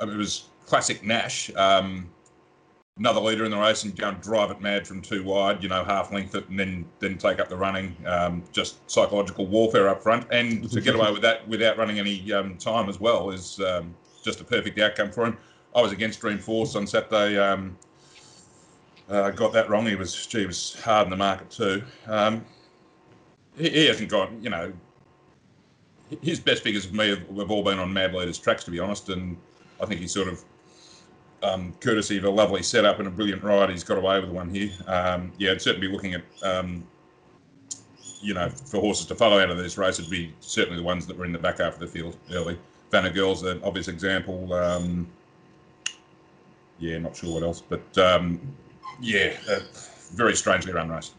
it 0.00 0.16
was 0.16 0.48
classic 0.66 1.02
Nash. 1.02 1.50
Um, 1.56 2.08
another 2.98 3.20
leader 3.20 3.44
in 3.44 3.50
the 3.50 3.56
race 3.56 3.84
and 3.84 3.94
go 3.96 4.08
and 4.08 4.20
drive 4.20 4.50
it 4.50 4.60
mad 4.60 4.86
from 4.86 5.02
too 5.02 5.22
wide, 5.22 5.62
you 5.62 5.68
know, 5.68 5.84
half 5.84 6.12
length 6.12 6.34
it 6.34 6.48
and 6.48 6.58
then 6.58 6.84
then 6.98 7.18
take 7.18 7.38
up 7.40 7.48
the 7.48 7.56
running. 7.56 7.96
Um, 8.06 8.42
just 8.52 8.90
psychological 8.90 9.46
warfare 9.46 9.88
up 9.88 10.02
front, 10.02 10.26
and 10.30 10.70
to 10.72 10.80
get 10.80 10.94
away 10.94 11.12
with 11.12 11.22
that 11.22 11.46
without 11.48 11.76
running 11.76 11.98
any 11.98 12.32
um, 12.32 12.56
time 12.56 12.88
as 12.88 13.00
well 13.00 13.30
is 13.30 13.60
um, 13.60 13.94
just 14.22 14.40
a 14.40 14.44
perfect 14.44 14.78
outcome 14.78 15.10
for 15.10 15.26
him. 15.26 15.36
I 15.74 15.82
was 15.82 15.92
against 15.92 16.20
Dream 16.20 16.38
Force 16.38 16.74
on 16.74 16.86
Saturday. 16.86 17.38
Um, 17.38 17.76
uh, 19.08 19.30
got 19.30 19.52
that 19.52 19.68
wrong. 19.68 19.86
He 19.86 19.94
was, 19.94 20.26
gee, 20.26 20.40
he 20.40 20.46
was 20.46 20.80
hard 20.80 21.06
in 21.06 21.10
the 21.10 21.16
market 21.16 21.50
too. 21.50 21.82
Um, 22.06 22.44
he, 23.56 23.70
he 23.70 23.86
hasn't 23.86 24.08
got, 24.08 24.32
you 24.42 24.50
know, 24.50 24.72
his 26.22 26.40
best 26.40 26.62
figures 26.62 26.86
for 26.86 26.94
me 26.94 27.10
have, 27.10 27.28
have 27.36 27.50
all 27.50 27.62
been 27.62 27.78
on 27.78 27.92
Mad 27.92 28.14
Leaders 28.14 28.38
tracks, 28.38 28.64
to 28.64 28.70
be 28.70 28.78
honest. 28.78 29.08
And 29.08 29.36
I 29.80 29.86
think 29.86 30.00
he's 30.00 30.12
sort 30.12 30.28
of, 30.28 30.42
um, 31.46 31.74
courtesy 31.80 32.18
of 32.18 32.24
a 32.24 32.30
lovely 32.30 32.62
setup 32.62 32.98
and 32.98 33.08
a 33.08 33.10
brilliant 33.10 33.42
ride, 33.42 33.70
he's 33.70 33.84
got 33.84 33.98
away 33.98 34.20
with 34.20 34.30
one 34.30 34.48
here. 34.48 34.70
Um, 34.86 35.32
yeah, 35.38 35.52
I'd 35.52 35.62
certainly 35.62 35.86
be 35.88 35.92
looking 35.92 36.14
at, 36.14 36.22
um, 36.42 36.86
you 38.20 38.34
know, 38.34 38.48
for 38.48 38.80
horses 38.80 39.06
to 39.06 39.14
follow 39.14 39.38
out 39.38 39.50
of 39.50 39.56
this 39.58 39.78
race, 39.78 39.98
it'd 39.98 40.10
be 40.10 40.34
certainly 40.40 40.78
the 40.78 40.84
ones 40.84 41.06
that 41.06 41.16
were 41.16 41.24
in 41.24 41.32
the 41.32 41.38
back 41.38 41.58
half 41.58 41.74
of 41.74 41.80
the 41.80 41.86
field 41.86 42.16
early. 42.32 42.58
Vanna 42.90 43.10
Girl's 43.10 43.42
an 43.42 43.60
obvious 43.62 43.88
example. 43.88 44.52
Um, 44.52 45.06
yeah, 46.78 46.98
not 46.98 47.16
sure 47.16 47.34
what 47.34 47.42
else, 47.42 47.60
but 47.60 47.98
um, 47.98 48.40
yeah, 49.00 49.34
very 50.12 50.36
strangely 50.36 50.72
run 50.72 50.88
race. 50.88 51.12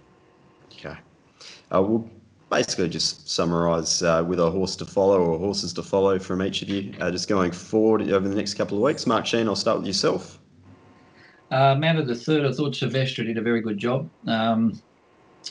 Okay. 0.73 0.95
Uh, 1.73 1.81
we'll 1.81 2.09
basically 2.49 2.89
just 2.89 3.29
summarise 3.29 4.01
uh, 4.03 4.23
with 4.25 4.39
a 4.39 4.49
horse 4.49 4.75
to 4.77 4.85
follow 4.85 5.19
or 5.19 5.37
horses 5.37 5.73
to 5.73 5.83
follow 5.83 6.17
from 6.17 6.41
each 6.41 6.61
of 6.61 6.69
you, 6.69 6.93
uh, 7.01 7.11
just 7.11 7.27
going 7.27 7.51
forward 7.51 8.01
over 8.09 8.27
the 8.27 8.35
next 8.35 8.53
couple 8.53 8.77
of 8.77 8.83
weeks. 8.83 9.05
Mark 9.05 9.25
Sheen, 9.25 9.47
I'll 9.47 9.55
start 9.55 9.79
with 9.79 9.87
yourself. 9.87 10.39
Uh, 11.51 11.75
man 11.75 11.97
of 11.97 12.07
the 12.07 12.15
third, 12.15 12.45
I 12.45 12.51
thought 12.51 12.75
Sylvester 12.75 13.23
did 13.23 13.37
a 13.37 13.41
very 13.41 13.61
good 13.61 13.77
job. 13.77 14.09
Um, 14.27 14.81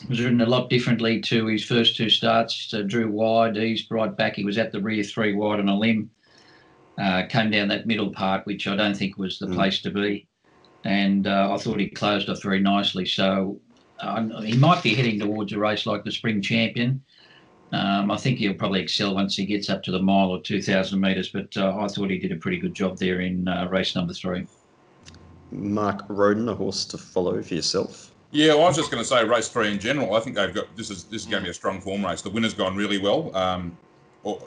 was 0.08 0.20
ridden 0.22 0.42
a 0.42 0.46
lot 0.46 0.68
differently 0.68 1.20
to 1.22 1.46
his 1.46 1.64
first 1.64 1.96
two 1.96 2.10
starts. 2.10 2.72
Uh, 2.72 2.82
drew 2.82 3.10
wide, 3.10 3.56
eased 3.56 3.90
right 3.90 4.14
back. 4.14 4.36
He 4.36 4.44
was 4.44 4.58
at 4.58 4.72
the 4.72 4.80
rear 4.80 5.02
three 5.02 5.34
wide 5.34 5.58
on 5.58 5.68
a 5.68 5.78
limb. 5.78 6.10
Uh, 6.98 7.24
came 7.28 7.50
down 7.50 7.68
that 7.68 7.86
middle 7.86 8.10
part, 8.10 8.46
which 8.46 8.66
I 8.66 8.76
don't 8.76 8.96
think 8.96 9.16
was 9.16 9.38
the 9.38 9.46
Mm. 9.46 9.54
place 9.54 9.80
to 9.82 9.90
be. 9.90 10.26
And 10.84 11.26
uh, 11.26 11.50
I 11.52 11.56
thought 11.56 11.80
he 11.80 11.88
closed 11.88 12.28
off 12.28 12.42
very 12.42 12.60
nicely. 12.60 13.06
So 13.06 13.60
uh, 14.00 14.40
he 14.40 14.56
might 14.56 14.82
be 14.82 14.94
heading 14.94 15.18
towards 15.18 15.52
a 15.52 15.58
race 15.58 15.86
like 15.86 16.04
the 16.04 16.12
Spring 16.12 16.42
Champion. 16.42 17.02
Um, 17.72 18.10
I 18.10 18.16
think 18.16 18.38
he'll 18.38 18.54
probably 18.54 18.80
excel 18.80 19.14
once 19.14 19.36
he 19.36 19.44
gets 19.44 19.68
up 19.68 19.82
to 19.84 19.90
the 19.90 20.00
mile 20.00 20.30
or 20.30 20.40
2,000 20.40 21.00
metres, 21.00 21.30
but 21.30 21.56
uh, 21.56 21.76
I 21.78 21.88
thought 21.88 22.10
he 22.10 22.18
did 22.18 22.32
a 22.32 22.36
pretty 22.36 22.58
good 22.58 22.74
job 22.74 22.96
there 22.98 23.20
in 23.20 23.48
uh, 23.48 23.66
race 23.68 23.96
number 23.96 24.14
three. 24.14 24.46
Mark 25.50 26.04
Roden, 26.08 26.48
a 26.48 26.54
horse 26.54 26.84
to 26.86 26.98
follow 26.98 27.42
for 27.42 27.54
yourself. 27.54 28.12
Yeah, 28.30 28.54
well, 28.54 28.64
I 28.64 28.68
was 28.68 28.76
just 28.76 28.90
going 28.90 29.02
to 29.02 29.08
say 29.08 29.24
race 29.24 29.48
three 29.48 29.70
in 29.70 29.78
general. 29.78 30.14
I 30.14 30.20
think 30.20 30.36
they've 30.36 30.54
got 30.54 30.74
this 30.76 30.90
is 30.90 31.04
this 31.04 31.22
is 31.22 31.28
going 31.28 31.42
to 31.42 31.46
be 31.46 31.50
a 31.50 31.54
strong 31.54 31.80
form 31.80 32.04
race. 32.04 32.22
The 32.22 32.30
winner's 32.30 32.54
gone 32.54 32.76
really 32.76 32.98
well. 32.98 33.34
Um, 33.34 33.76
or- 34.22 34.42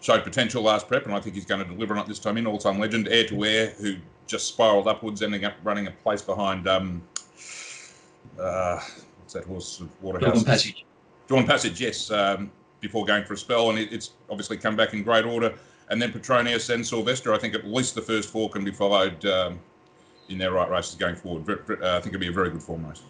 showed 0.00 0.22
potential 0.22 0.62
last 0.62 0.86
prep, 0.88 1.04
and 1.04 1.14
I 1.14 1.20
think 1.20 1.34
he's 1.34 1.46
going 1.46 1.64
to 1.64 1.68
deliver 1.68 1.94
on 1.94 2.00
it 2.00 2.06
this 2.06 2.18
time 2.18 2.36
in. 2.36 2.46
All 2.46 2.58
time 2.58 2.78
legend, 2.78 3.08
Air 3.08 3.26
to 3.28 3.44
Air, 3.44 3.68
who 3.80 3.96
just 4.26 4.46
spiralled 4.46 4.86
upwards, 4.86 5.22
ending 5.22 5.44
up 5.44 5.54
running 5.64 5.86
a 5.86 5.90
place 5.90 6.22
behind 6.22 6.68
um, 6.68 7.02
uh, 8.40 8.80
what's 9.18 9.34
that 9.34 9.44
horse? 9.44 9.82
Waterhouse. 10.00 10.34
Dawn 10.34 10.44
Passage. 10.44 10.84
Dawn 11.28 11.46
Passage, 11.46 11.80
yes, 11.80 12.10
um, 12.10 12.50
before 12.80 13.04
going 13.04 13.24
for 13.24 13.34
a 13.34 13.38
spell, 13.38 13.70
and 13.70 13.78
it, 13.78 13.92
it's 13.92 14.12
obviously 14.30 14.56
come 14.56 14.76
back 14.76 14.92
in 14.92 15.02
great 15.02 15.24
order. 15.24 15.54
And 15.88 16.00
then 16.02 16.12
Petronius 16.12 16.68
and 16.70 16.86
Sylvester, 16.86 17.32
I 17.32 17.38
think 17.38 17.54
at 17.54 17.66
least 17.66 17.94
the 17.94 18.02
first 18.02 18.28
four 18.28 18.50
can 18.50 18.64
be 18.64 18.72
followed 18.72 19.24
um, 19.26 19.58
in 20.28 20.38
their 20.38 20.52
right 20.52 20.68
races 20.68 20.96
going 20.96 21.16
forward. 21.16 21.44
Ver- 21.44 21.62
ver- 21.66 21.82
uh, 21.82 21.96
I 21.96 22.00
think 22.00 22.14
it'll 22.14 22.20
be 22.20 22.28
a 22.28 22.32
very 22.32 22.50
good 22.50 22.62
form 22.62 22.86
race. 22.86 23.02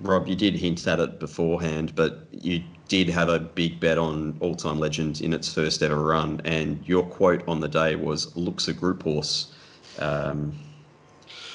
Rob, 0.00 0.26
you 0.26 0.34
did 0.34 0.54
hint 0.54 0.86
at 0.86 1.00
it 1.00 1.20
beforehand, 1.20 1.94
but 1.94 2.26
you 2.30 2.62
did 2.88 3.08
have 3.08 3.28
a 3.28 3.38
big 3.38 3.78
bet 3.78 3.98
on 3.98 4.36
All 4.40 4.54
Time 4.54 4.78
Legend 4.78 5.20
in 5.20 5.32
its 5.32 5.52
first 5.52 5.82
ever 5.82 6.02
run, 6.02 6.40
and 6.44 6.86
your 6.86 7.04
quote 7.04 7.46
on 7.46 7.60
the 7.60 7.68
day 7.68 7.94
was 7.96 8.34
"looks 8.36 8.68
a 8.68 8.72
group 8.72 9.02
horse." 9.02 9.52
Um, 9.98 10.58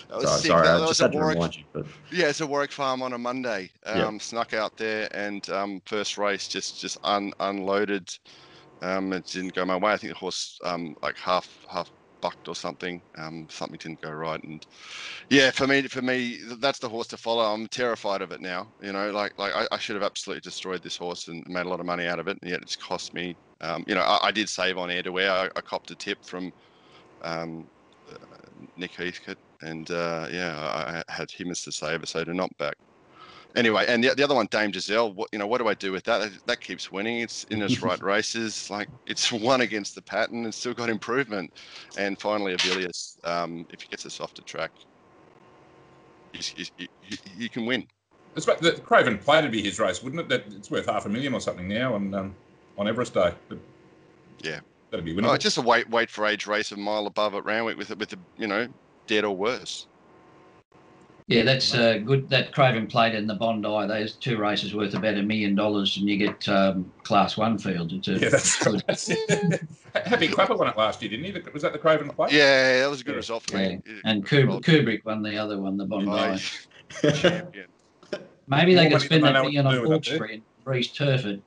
That 0.09 0.17
was 0.17 0.25
sorry, 0.29 0.39
sick. 0.41 0.47
sorry, 0.51 0.63
That- 0.67 0.75
I 0.75 0.79
that 0.79 0.87
just 0.87 0.89
was 0.89 0.99
a 0.99 1.03
had 1.03 1.11
to 1.11 1.17
Warwick- 1.17 1.57
you. 1.57 1.63
But 1.73 1.85
Yeah, 2.11 2.27
it's 2.29 2.41
a 2.41 2.47
Warwick 2.47 2.71
Farm 2.71 3.01
on 3.01 3.13
a 3.13 3.17
Monday. 3.17 3.69
Um. 3.85 4.19
Snuck 4.19 4.53
out 4.53 4.77
there 4.77 5.07
and 5.15 5.47
um, 5.49 5.81
first 5.85 6.17
race 6.17 6.47
just 6.47 6.79
just 6.79 6.97
un- 7.03 7.33
unloaded. 7.39 8.17
Um, 8.81 9.11
it 9.13 9.25
didn't 9.25 9.53
go 9.55 9.65
my 9.65 9.75
way. 9.75 9.91
I 9.91 9.97
think 9.97 10.13
the 10.13 10.19
horse 10.19 10.59
um, 10.63 10.95
like 11.01 11.17
half 11.17 11.47
half 11.69 11.89
bucked 12.21 12.47
or 12.47 12.55
something. 12.55 13.01
Um, 13.17 13.47
something 13.49 13.77
didn't 13.77 14.01
go 14.01 14.11
right. 14.11 14.41
And 14.43 14.65
yeah, 15.29 15.51
for 15.51 15.67
me 15.67 15.81
for 15.83 16.01
me 16.01 16.39
that's 16.59 16.79
the 16.79 16.87
horse 16.89 17.07
to 17.07 17.17
follow. 17.17 17.43
I'm 17.53 17.67
terrified 17.67 18.21
of 18.21 18.31
it 18.31 18.39
now. 18.41 18.67
You 18.81 18.93
know, 18.93 19.11
like 19.11 19.37
like 19.37 19.53
I, 19.53 19.67
I 19.71 19.77
should 19.77 19.95
have 19.95 20.03
absolutely 20.03 20.41
destroyed 20.41 20.83
this 20.83 20.95
horse 20.95 21.27
and 21.27 21.45
made 21.47 21.65
a 21.65 21.69
lot 21.69 21.79
of 21.79 21.85
money 21.85 22.05
out 22.07 22.19
of 22.19 22.27
it, 22.27 22.37
and 22.41 22.49
yet 22.49 22.61
it's 22.61 22.75
cost 22.75 23.13
me. 23.13 23.35
Um, 23.61 23.83
you 23.87 23.95
know, 23.95 24.01
I, 24.01 24.27
I 24.27 24.31
did 24.31 24.47
save 24.47 24.77
on 24.77 24.89
Air 24.91 25.03
to 25.03 25.19
Air. 25.19 25.31
I, 25.31 25.45
I 25.55 25.61
copped 25.61 25.89
a 25.91 25.95
tip 25.95 26.23
from 26.23 26.53
um, 27.23 27.65
uh, 28.11 28.17
Nick 28.77 28.91
Heathcote, 28.91 29.37
and 29.61 29.89
uh, 29.91 30.27
yeah, 30.31 31.03
I, 31.07 31.11
had 31.11 31.31
him 31.31 31.51
as 31.51 31.63
the 31.63 31.71
saver, 31.71 32.05
so 32.05 32.23
to 32.23 32.33
not 32.33 32.55
back. 32.57 32.75
Anyway, 33.55 33.85
and 33.87 34.03
the, 34.03 34.13
the 34.13 34.23
other 34.23 34.35
one, 34.35 34.47
Dame 34.51 34.71
Giselle. 34.71 35.13
What 35.13 35.29
you 35.31 35.39
know, 35.39 35.47
what 35.47 35.59
do 35.59 35.67
I 35.67 35.73
do 35.73 35.91
with 35.91 36.03
that? 36.03 36.19
That- 36.19 36.45
That 36.45 36.61
keeps 36.61 36.91
winning. 36.91 37.21
It's 37.21 37.43
in 37.45 37.61
its 37.61 37.81
right 37.81 38.01
races. 38.03 38.69
Like 38.69 38.87
it's 39.07 39.31
won 39.31 39.61
against 39.61 39.95
the 39.95 40.01
pattern 40.01 40.45
and 40.45 40.53
still 40.53 40.73
got 40.73 40.89
improvement. 40.89 41.51
And 41.97 42.19
finally, 42.19 42.55
Avilius, 42.55 43.17
um, 43.25 43.65
if 43.71 43.81
he 43.81 43.87
gets 43.87 44.05
a 44.05 44.09
softer 44.09 44.43
track, 44.43 44.71
he, 46.33 47.49
can 47.49 47.65
win. 47.65 47.87
It's 48.35 48.45
about, 48.45 48.61
the 48.61 48.73
Craven 48.73 49.17
Plate 49.17 49.41
would 49.41 49.51
be 49.51 49.63
his 49.63 49.79
race, 49.79 50.03
wouldn't 50.03 50.21
it? 50.21 50.29
That 50.29 50.43
it's 50.55 50.69
worth 50.69 50.85
half 50.85 51.07
a 51.07 51.09
million 51.09 51.33
or 51.33 51.41
something 51.41 51.67
now 51.67 51.95
on 51.95 52.13
um, 52.13 52.35
on 52.77 52.87
Everest 52.87 53.15
Day. 53.15 53.33
But 53.49 53.57
Yeah. 54.43 54.59
that'd 54.91 55.03
be 55.03 55.13
Oh, 55.13 55.15
winnable. 55.15 55.39
just 55.39 55.57
a 55.57 55.61
wait 55.61 55.89
wait 55.89 56.11
for 56.11 56.25
age 56.27 56.45
race 56.45 56.71
a 56.71 56.77
mile 56.77 57.07
above 57.07 57.33
at 57.33 57.43
Randwick 57.43 57.77
with 57.77 57.89
with 57.97 58.09
the 58.09 58.19
you 58.37 58.45
know 58.45 58.67
dead 59.07 59.23
or 59.23 59.35
worse. 59.35 59.87
Yeah, 61.27 61.43
that's 61.43 61.73
uh, 61.73 61.97
good. 61.97 62.29
That 62.29 62.53
Craven 62.53 62.87
Plate 62.87 63.13
and 63.13 63.29
the 63.29 63.33
Bondi, 63.33 63.87
those 63.87 64.13
two 64.13 64.37
races 64.37 64.73
worth 64.73 64.93
about 64.93 65.17
a 65.17 65.23
million 65.23 65.55
dollars, 65.55 65.97
and 65.97 66.07
you 66.07 66.15
get 66.17 66.47
um, 66.47 66.89
Class 67.03 67.35
One 67.35 67.57
fields. 67.57 67.93
It's 67.93 68.07
a, 68.07 68.13
yeah, 68.13 68.29
that's, 68.29 68.63
good. 68.63 68.81
that's 68.87 69.09
it. 69.11 69.61
Happy 70.05 70.29
Clapper 70.29 70.55
won 70.55 70.69
it 70.69 70.77
last 70.77 71.01
year, 71.01 71.11
didn't 71.11 71.25
he? 71.25 71.51
Was 71.51 71.63
that 71.63 71.73
the 71.73 71.79
Craven 71.79 72.09
Plate? 72.09 72.31
Yeah, 72.31 72.79
that 72.79 72.89
was 72.89 73.01
a 73.01 73.03
good 73.03 73.11
Yeah. 73.11 73.17
result 73.17 73.43
for 73.43 73.57
Yeah, 73.57 73.67
me. 73.69 73.81
And 74.05 74.25
Kubrick, 74.25 74.45
result. 74.45 74.63
Kubrick 74.63 75.03
won 75.03 75.21
the 75.21 75.35
other 75.37 75.59
one, 75.59 75.75
the 75.75 75.85
Bondi. 75.85 76.09
Oh, 76.09 77.11
champion. 77.11 77.67
Maybe 78.47 78.75
they 78.75 78.87
More 78.87 78.97
could 78.97 79.05
spend 79.07 79.25
that 79.25 79.33
know 79.33 79.43
million 79.43 79.67
on 79.67 79.73
do 79.73 79.81
with 79.81 79.91
Hawkesbury 79.91 80.35
and 80.35 80.43
Reese 80.63 80.93
Turford. 80.93 81.41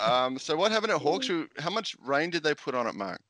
Um, 0.00 0.38
so 0.38 0.56
what 0.56 0.70
happened 0.70 0.92
at 0.92 1.00
Hawkesbury? 1.00 1.48
How 1.58 1.70
much 1.70 1.96
rain 2.04 2.30
did 2.30 2.44
they 2.44 2.54
put 2.54 2.76
on 2.76 2.86
it, 2.86 2.94
Mark? 2.94 3.20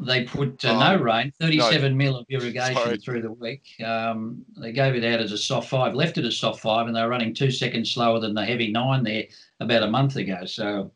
They 0.00 0.24
put 0.24 0.64
uh, 0.64 0.70
Oh, 0.72 0.78
no 0.78 0.96
rain, 1.02 1.32
37 1.40 1.96
mil 1.96 2.16
of 2.16 2.26
irrigation 2.30 2.74
Sorry. 2.76 2.96
through 2.98 3.22
the 3.22 3.32
week. 3.32 3.62
Um, 3.84 4.44
they 4.56 4.72
gave 4.72 4.94
it 4.94 5.04
out 5.04 5.20
as 5.20 5.32
a 5.32 5.38
soft 5.38 5.68
five, 5.68 5.94
left 5.94 6.18
it 6.18 6.24
as 6.24 6.38
soft 6.38 6.60
five, 6.60 6.86
and 6.86 6.96
they 6.96 7.02
were 7.02 7.08
running 7.08 7.34
two 7.34 7.50
seconds 7.50 7.92
slower 7.92 8.18
than 8.18 8.34
the 8.34 8.44
heavy 8.44 8.72
nine 8.72 9.02
there 9.04 9.24
about 9.60 9.82
a 9.82 9.90
month 9.90 10.16
ago. 10.16 10.44
So, 10.46 10.92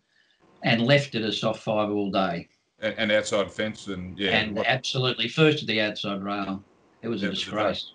and 0.65 0.83
left 0.83 1.15
it 1.15 1.23
as 1.23 1.39
soft 1.39 1.63
five 1.63 1.91
all 1.91 2.11
day, 2.11 2.49
And, 2.81 2.95
and 2.99 3.13
outside 3.13 3.53
fence 3.53 3.87
and 3.87 4.19
yeah. 4.19 4.39
and 4.39 4.57
what- 4.57 4.67
absolutely 4.67 5.29
first 5.29 5.59
to 5.61 5.67
the 5.67 5.81
outside 5.81 6.23
rail. 6.23 6.65
It 7.03 7.09
was 7.09 7.23
a 7.23 7.27
Yeah, 7.27 7.33
a 7.33 7.35
disgrace. 7.35 7.93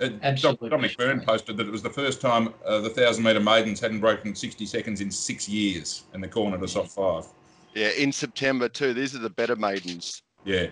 Uh, 0.00 0.10
Absolutely 0.22 0.68
Dominic 0.68 0.96
Byrne 0.98 1.20
posted 1.20 1.56
that 1.56 1.66
it 1.66 1.72
was 1.72 1.82
the 1.82 1.90
first 1.90 2.20
time 2.20 2.52
uh, 2.66 2.80
the 2.80 2.90
thousand 2.90 3.24
metre 3.24 3.40
maidens 3.40 3.80
hadn't 3.80 4.00
broken 4.00 4.34
60 4.34 4.66
seconds 4.66 5.00
in 5.00 5.10
six 5.10 5.48
years, 5.48 6.04
in 6.14 6.20
the 6.20 6.28
corner 6.28 6.50
calling 6.58 6.62
it 6.62 6.64
a 6.64 6.68
soft 6.68 6.92
five. 6.92 7.26
Yeah, 7.74 7.88
in 7.98 8.12
September 8.12 8.68
too. 8.68 8.92
These 8.94 9.14
are 9.14 9.20
the 9.20 9.30
better 9.30 9.56
maidens. 9.56 10.22
Yeah, 10.46 10.68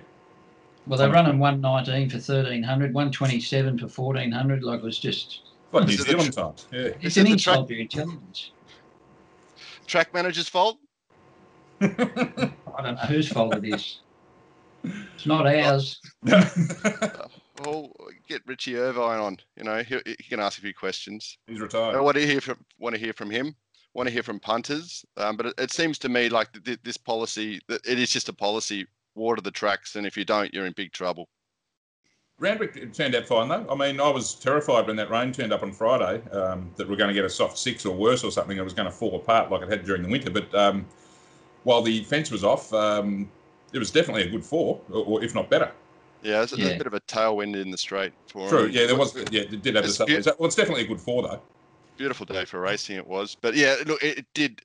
Well, 0.86 0.98
they're 0.98 1.10
running 1.10 1.38
119 1.40 2.08
for 2.10 2.16
1300, 2.16 2.94
127 2.94 3.78
for 3.78 3.86
1400. 3.88 4.62
Like 4.62 4.78
it 4.78 4.84
was 4.84 4.98
just, 5.00 5.40
like 5.72 5.82
New 5.86 5.90
This 5.90 5.98
is 6.00 6.06
the 6.06 6.10
Zealand 6.12 6.32
times. 6.32 6.66
Yeah, 6.72 6.78
it's 6.78 6.94
an 6.94 7.02
is 7.02 7.14
the 7.14 7.32
insult 7.32 7.56
track- 7.56 7.66
to 7.68 7.74
your 7.74 7.82
intelligence. 7.82 8.50
Track 9.88 10.14
manager's 10.14 10.48
fault. 10.48 10.78
I 11.80 11.86
don't 11.88 12.94
know 12.94 13.00
whose 13.08 13.28
fault 13.28 13.56
it 13.56 13.64
is. 13.64 13.98
It's 14.84 15.26
not 15.26 15.46
ours. 15.46 16.00
Well, 17.64 17.92
get 18.28 18.42
Richie 18.46 18.76
Irvine 18.76 19.20
on. 19.20 19.38
You 19.56 19.62
know, 19.62 19.78
he, 19.82 19.96
he 20.04 20.24
can 20.28 20.40
ask 20.40 20.58
a 20.58 20.60
few 20.60 20.74
questions. 20.74 21.38
he's 21.46 21.60
I 21.60 21.62
retired. 21.62 22.02
want 22.02 22.16
to 22.16 22.26
hear 22.26 22.40
from 22.40 22.58
want 22.80 22.96
to 22.96 23.00
hear 23.00 23.12
from 23.12 23.30
him. 23.30 23.54
Want 23.94 24.08
to 24.08 24.12
hear 24.12 24.24
from 24.24 24.40
punters. 24.40 25.04
Um, 25.16 25.36
but 25.36 25.46
it, 25.46 25.54
it 25.58 25.70
seems 25.72 25.96
to 26.00 26.08
me 26.08 26.28
like 26.28 26.48
th- 26.64 26.80
this 26.82 26.96
policy 26.96 27.60
that 27.68 27.80
it 27.86 28.00
is 28.00 28.10
just 28.10 28.28
a 28.28 28.32
policy. 28.32 28.86
Water 29.14 29.40
the 29.40 29.50
tracks, 29.50 29.94
and 29.96 30.06
if 30.06 30.16
you 30.16 30.24
don't, 30.24 30.52
you're 30.52 30.66
in 30.66 30.72
big 30.72 30.92
trouble. 30.92 31.28
Randwick 32.40 32.74
it 32.76 32.92
turned 32.92 33.14
out 33.14 33.26
fine 33.28 33.48
though. 33.48 33.64
I 33.70 33.76
mean, 33.76 34.00
I 34.00 34.08
was 34.08 34.34
terrified 34.34 34.88
when 34.88 34.96
that 34.96 35.08
rain 35.08 35.30
turned 35.32 35.52
up 35.52 35.62
on 35.62 35.70
Friday 35.72 36.20
um, 36.32 36.68
that 36.76 36.88
we're 36.88 36.96
going 36.96 37.08
to 37.08 37.14
get 37.14 37.24
a 37.24 37.30
soft 37.30 37.56
six 37.56 37.86
or 37.86 37.94
worse 37.96 38.24
or 38.24 38.32
something. 38.32 38.56
It 38.56 38.64
was 38.64 38.72
going 38.72 38.86
to 38.86 38.92
fall 38.92 39.14
apart 39.14 39.52
like 39.52 39.62
it 39.62 39.68
had 39.70 39.84
during 39.84 40.02
the 40.02 40.08
winter. 40.08 40.30
But 40.30 40.52
um, 40.52 40.84
while 41.62 41.80
the 41.80 42.02
fence 42.04 42.32
was 42.32 42.42
off, 42.42 42.72
um, 42.74 43.30
it 43.72 43.78
was 43.78 43.92
definitely 43.92 44.24
a 44.24 44.30
good 44.30 44.44
four, 44.44 44.80
or, 44.90 45.04
or 45.04 45.24
if 45.24 45.32
not 45.32 45.48
better. 45.48 45.70
Yeah, 46.22 46.38
there's, 46.38 46.50
there's 46.50 46.62
Yeah. 46.70 46.74
a 46.74 46.78
bit 46.78 46.88
of 46.88 46.94
a 46.94 47.00
tailwind 47.02 47.54
in 47.54 47.70
the 47.70 47.78
straight 47.78 48.12
for 48.26 48.48
True. 48.48 48.64
him. 48.64 48.70
Yeah, 48.72 48.86
there 48.86 48.96
was. 48.96 49.14
Yeah, 49.30 49.42
it 49.42 49.62
did 49.62 49.76
have 49.76 49.84
the 49.84 49.88
It's 49.90 49.94
stuff. 49.94 50.08
beau- 50.08 50.36
Well, 50.40 50.46
it's 50.48 50.56
definitely 50.56 50.82
a 50.84 50.88
good 50.88 51.00
four 51.00 51.22
though. 51.22 51.40
beautiful 51.96 52.26
day 52.26 52.44
for 52.44 52.58
racing 52.58 52.96
it 52.96 53.06
was 53.06 53.36
but 53.40 53.54
yeah 53.54 53.76
look 53.86 54.02
it, 54.02 54.18
it 54.18 54.26
did 54.34 54.60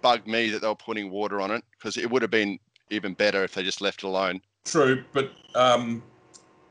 bug 0.00 0.26
me 0.26 0.50
that 0.50 0.60
they 0.62 0.66
were 0.66 0.74
putting 0.74 1.12
water 1.12 1.40
on 1.40 1.52
it 1.52 1.62
because 1.78 1.96
it 1.96 2.10
would 2.10 2.22
have 2.22 2.30
been 2.32 2.58
even 2.92 3.14
better 3.14 3.42
if 3.42 3.54
they 3.54 3.62
just 3.62 3.80
left 3.80 4.04
it 4.04 4.06
alone 4.06 4.40
True, 4.64 5.02
but 5.12 5.32
um, 5.56 6.02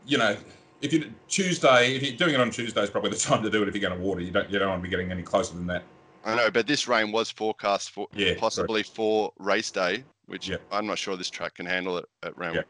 you 0.05 0.17
know, 0.17 0.37
if 0.81 0.93
you 0.93 1.11
Tuesday, 1.27 1.93
if 1.95 2.01
you're 2.03 2.15
doing 2.15 2.33
it 2.35 2.39
on 2.39 2.49
Tuesday, 2.49 2.81
is 2.81 2.89
probably 2.89 3.09
the 3.09 3.15
time 3.29 3.43
to 3.43 3.49
do 3.49 3.61
it. 3.61 3.67
If 3.67 3.75
you're 3.75 3.87
going 3.87 3.99
to 3.99 4.05
water, 4.07 4.21
you 4.21 4.31
don't 4.31 4.49
you 4.49 4.59
don't 4.59 4.69
want 4.69 4.79
to 4.81 4.83
be 4.83 4.89
getting 4.89 5.11
any 5.11 5.23
closer 5.23 5.53
than 5.55 5.67
that. 5.67 5.83
i 6.23 6.33
know 6.35 6.49
but 6.49 6.67
this 6.67 6.87
rain 6.87 7.11
was 7.11 7.29
forecast 7.29 7.91
for 7.91 8.07
Yeah, 8.15 8.35
possibly 8.37 8.83
for 8.83 9.33
race 9.39 9.71
day 9.71 10.03
which 10.27 10.47
Yeah. 10.47 10.57
i'm 10.71 10.87
not 10.87 10.97
sure 10.97 11.17
this 11.17 11.29
track 11.29 11.55
can 11.55 11.65
handle 11.65 11.97
it 11.97 12.05
at 12.23 12.37
Randwick. 12.37 12.65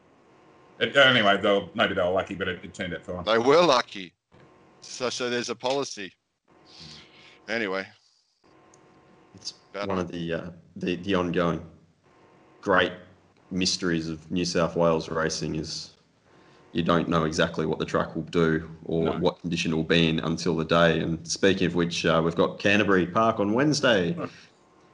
It, 0.80 0.96
anyway, 0.96 1.38
they'll 1.40 1.70
maybe 1.74 1.94
they 1.94 2.02
were 2.02 2.08
lucky, 2.10 2.34
but 2.34 2.48
it, 2.48 2.64
it 2.64 2.74
turned 2.74 2.94
out 2.94 3.04
fine. 3.04 3.24
they 3.24 3.38
were 3.38 3.62
lucky 3.62 4.12
so 4.80 5.08
so 5.08 5.30
there's 5.30 5.50
a 5.50 5.54
policy 5.54 6.12
anyway 7.48 7.86
It's 9.36 9.54
one 9.72 9.98
of 10.00 10.10
the, 10.10 10.32
uh, 10.34 10.50
the 10.76 10.96
the 10.96 11.14
ongoing 11.14 11.60
great 12.60 12.92
mysteries 13.52 14.08
of 14.08 14.28
New 14.30 14.44
South 14.44 14.76
Wales 14.76 15.08
racing 15.08 15.56
is 15.56 15.90
you 16.72 16.82
don't 16.82 17.08
know 17.08 17.24
exactly 17.24 17.66
what 17.66 17.78
the 17.78 17.84
track 17.84 18.16
will 18.16 18.22
do 18.22 18.68
or 18.86 19.04
No. 19.04 19.12
what 19.18 19.40
condition 19.40 19.72
it 19.72 19.76
will 19.76 19.82
be 19.82 20.08
in 20.08 20.20
until 20.20 20.56
the 20.56 20.64
day. 20.64 21.00
And 21.00 21.24
speaking 21.28 21.66
of 21.66 21.74
which, 21.74 22.06
uh, 22.06 22.20
we've 22.24 22.34
got 22.34 22.58
Canterbury 22.58 23.06
Park 23.06 23.40
on 23.40 23.52
Wednesday. 23.52 24.16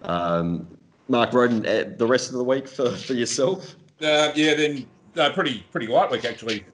Um, 0.02 0.66
Mark 1.08 1.32
Roden, 1.32 1.64
uh, 1.66 1.94
the 1.96 2.06
rest 2.06 2.30
of 2.30 2.36
the 2.38 2.44
week 2.44 2.68
for, 2.68 2.90
for 2.90 3.14
yourself. 3.14 3.76
Uh, 4.02 4.30
yeah, 4.34 4.54
then 4.54 4.86
uh, 5.16 5.30
pretty 5.30 5.64
pretty 5.72 5.86
light 5.86 6.10
week 6.10 6.24
actually 6.24 6.64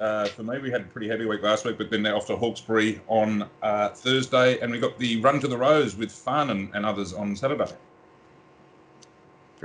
uh, 0.00 0.26
for 0.26 0.42
me. 0.42 0.58
We 0.58 0.70
had 0.70 0.80
a 0.82 0.84
pretty 0.84 1.08
heavy 1.08 1.26
week 1.26 1.42
last 1.42 1.64
week, 1.64 1.78
but 1.78 1.90
then 1.90 2.02
they're 2.02 2.16
off 2.16 2.26
to 2.26 2.36
Hawkesbury 2.36 3.00
on 3.06 3.48
uh, 3.62 3.90
Thursday, 3.90 4.58
and 4.60 4.72
we 4.72 4.78
got 4.80 4.98
the 4.98 5.20
Run 5.20 5.40
to 5.40 5.48
the 5.48 5.56
Rose 5.56 5.96
with 5.96 6.10
Fun 6.10 6.50
and, 6.50 6.70
and 6.74 6.84
others 6.84 7.12
on 7.12 7.36
Saturday. 7.36 7.70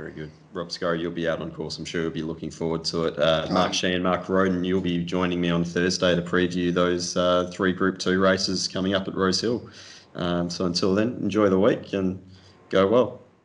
Very 0.00 0.12
good. 0.12 0.30
Rob 0.54 0.72
Scurry, 0.72 1.02
you'll 1.02 1.12
be 1.12 1.28
out 1.28 1.42
on 1.42 1.50
course. 1.50 1.76
I'm 1.76 1.84
sure 1.84 2.00
you'll 2.00 2.10
be 2.10 2.22
looking 2.22 2.50
forward 2.50 2.84
to 2.86 3.04
it. 3.04 3.18
Uh, 3.18 3.46
Mark 3.50 3.74
Sheehan, 3.74 4.02
Mark 4.02 4.30
Roden, 4.30 4.64
you'll 4.64 4.80
be 4.80 5.04
joining 5.04 5.42
me 5.42 5.50
on 5.50 5.62
Thursday 5.62 6.16
to 6.16 6.22
preview 6.22 6.72
those 6.72 7.18
uh, 7.18 7.50
three 7.52 7.74
Group 7.74 7.98
2 7.98 8.18
races 8.18 8.66
coming 8.66 8.94
up 8.94 9.08
at 9.08 9.14
Rose 9.14 9.42
Hill. 9.42 9.68
Um, 10.14 10.48
so 10.48 10.64
until 10.64 10.94
then, 10.94 11.18
enjoy 11.20 11.50
the 11.50 11.60
week 11.60 11.92
and 11.92 12.18
go 12.70 12.86
well. 12.86 13.19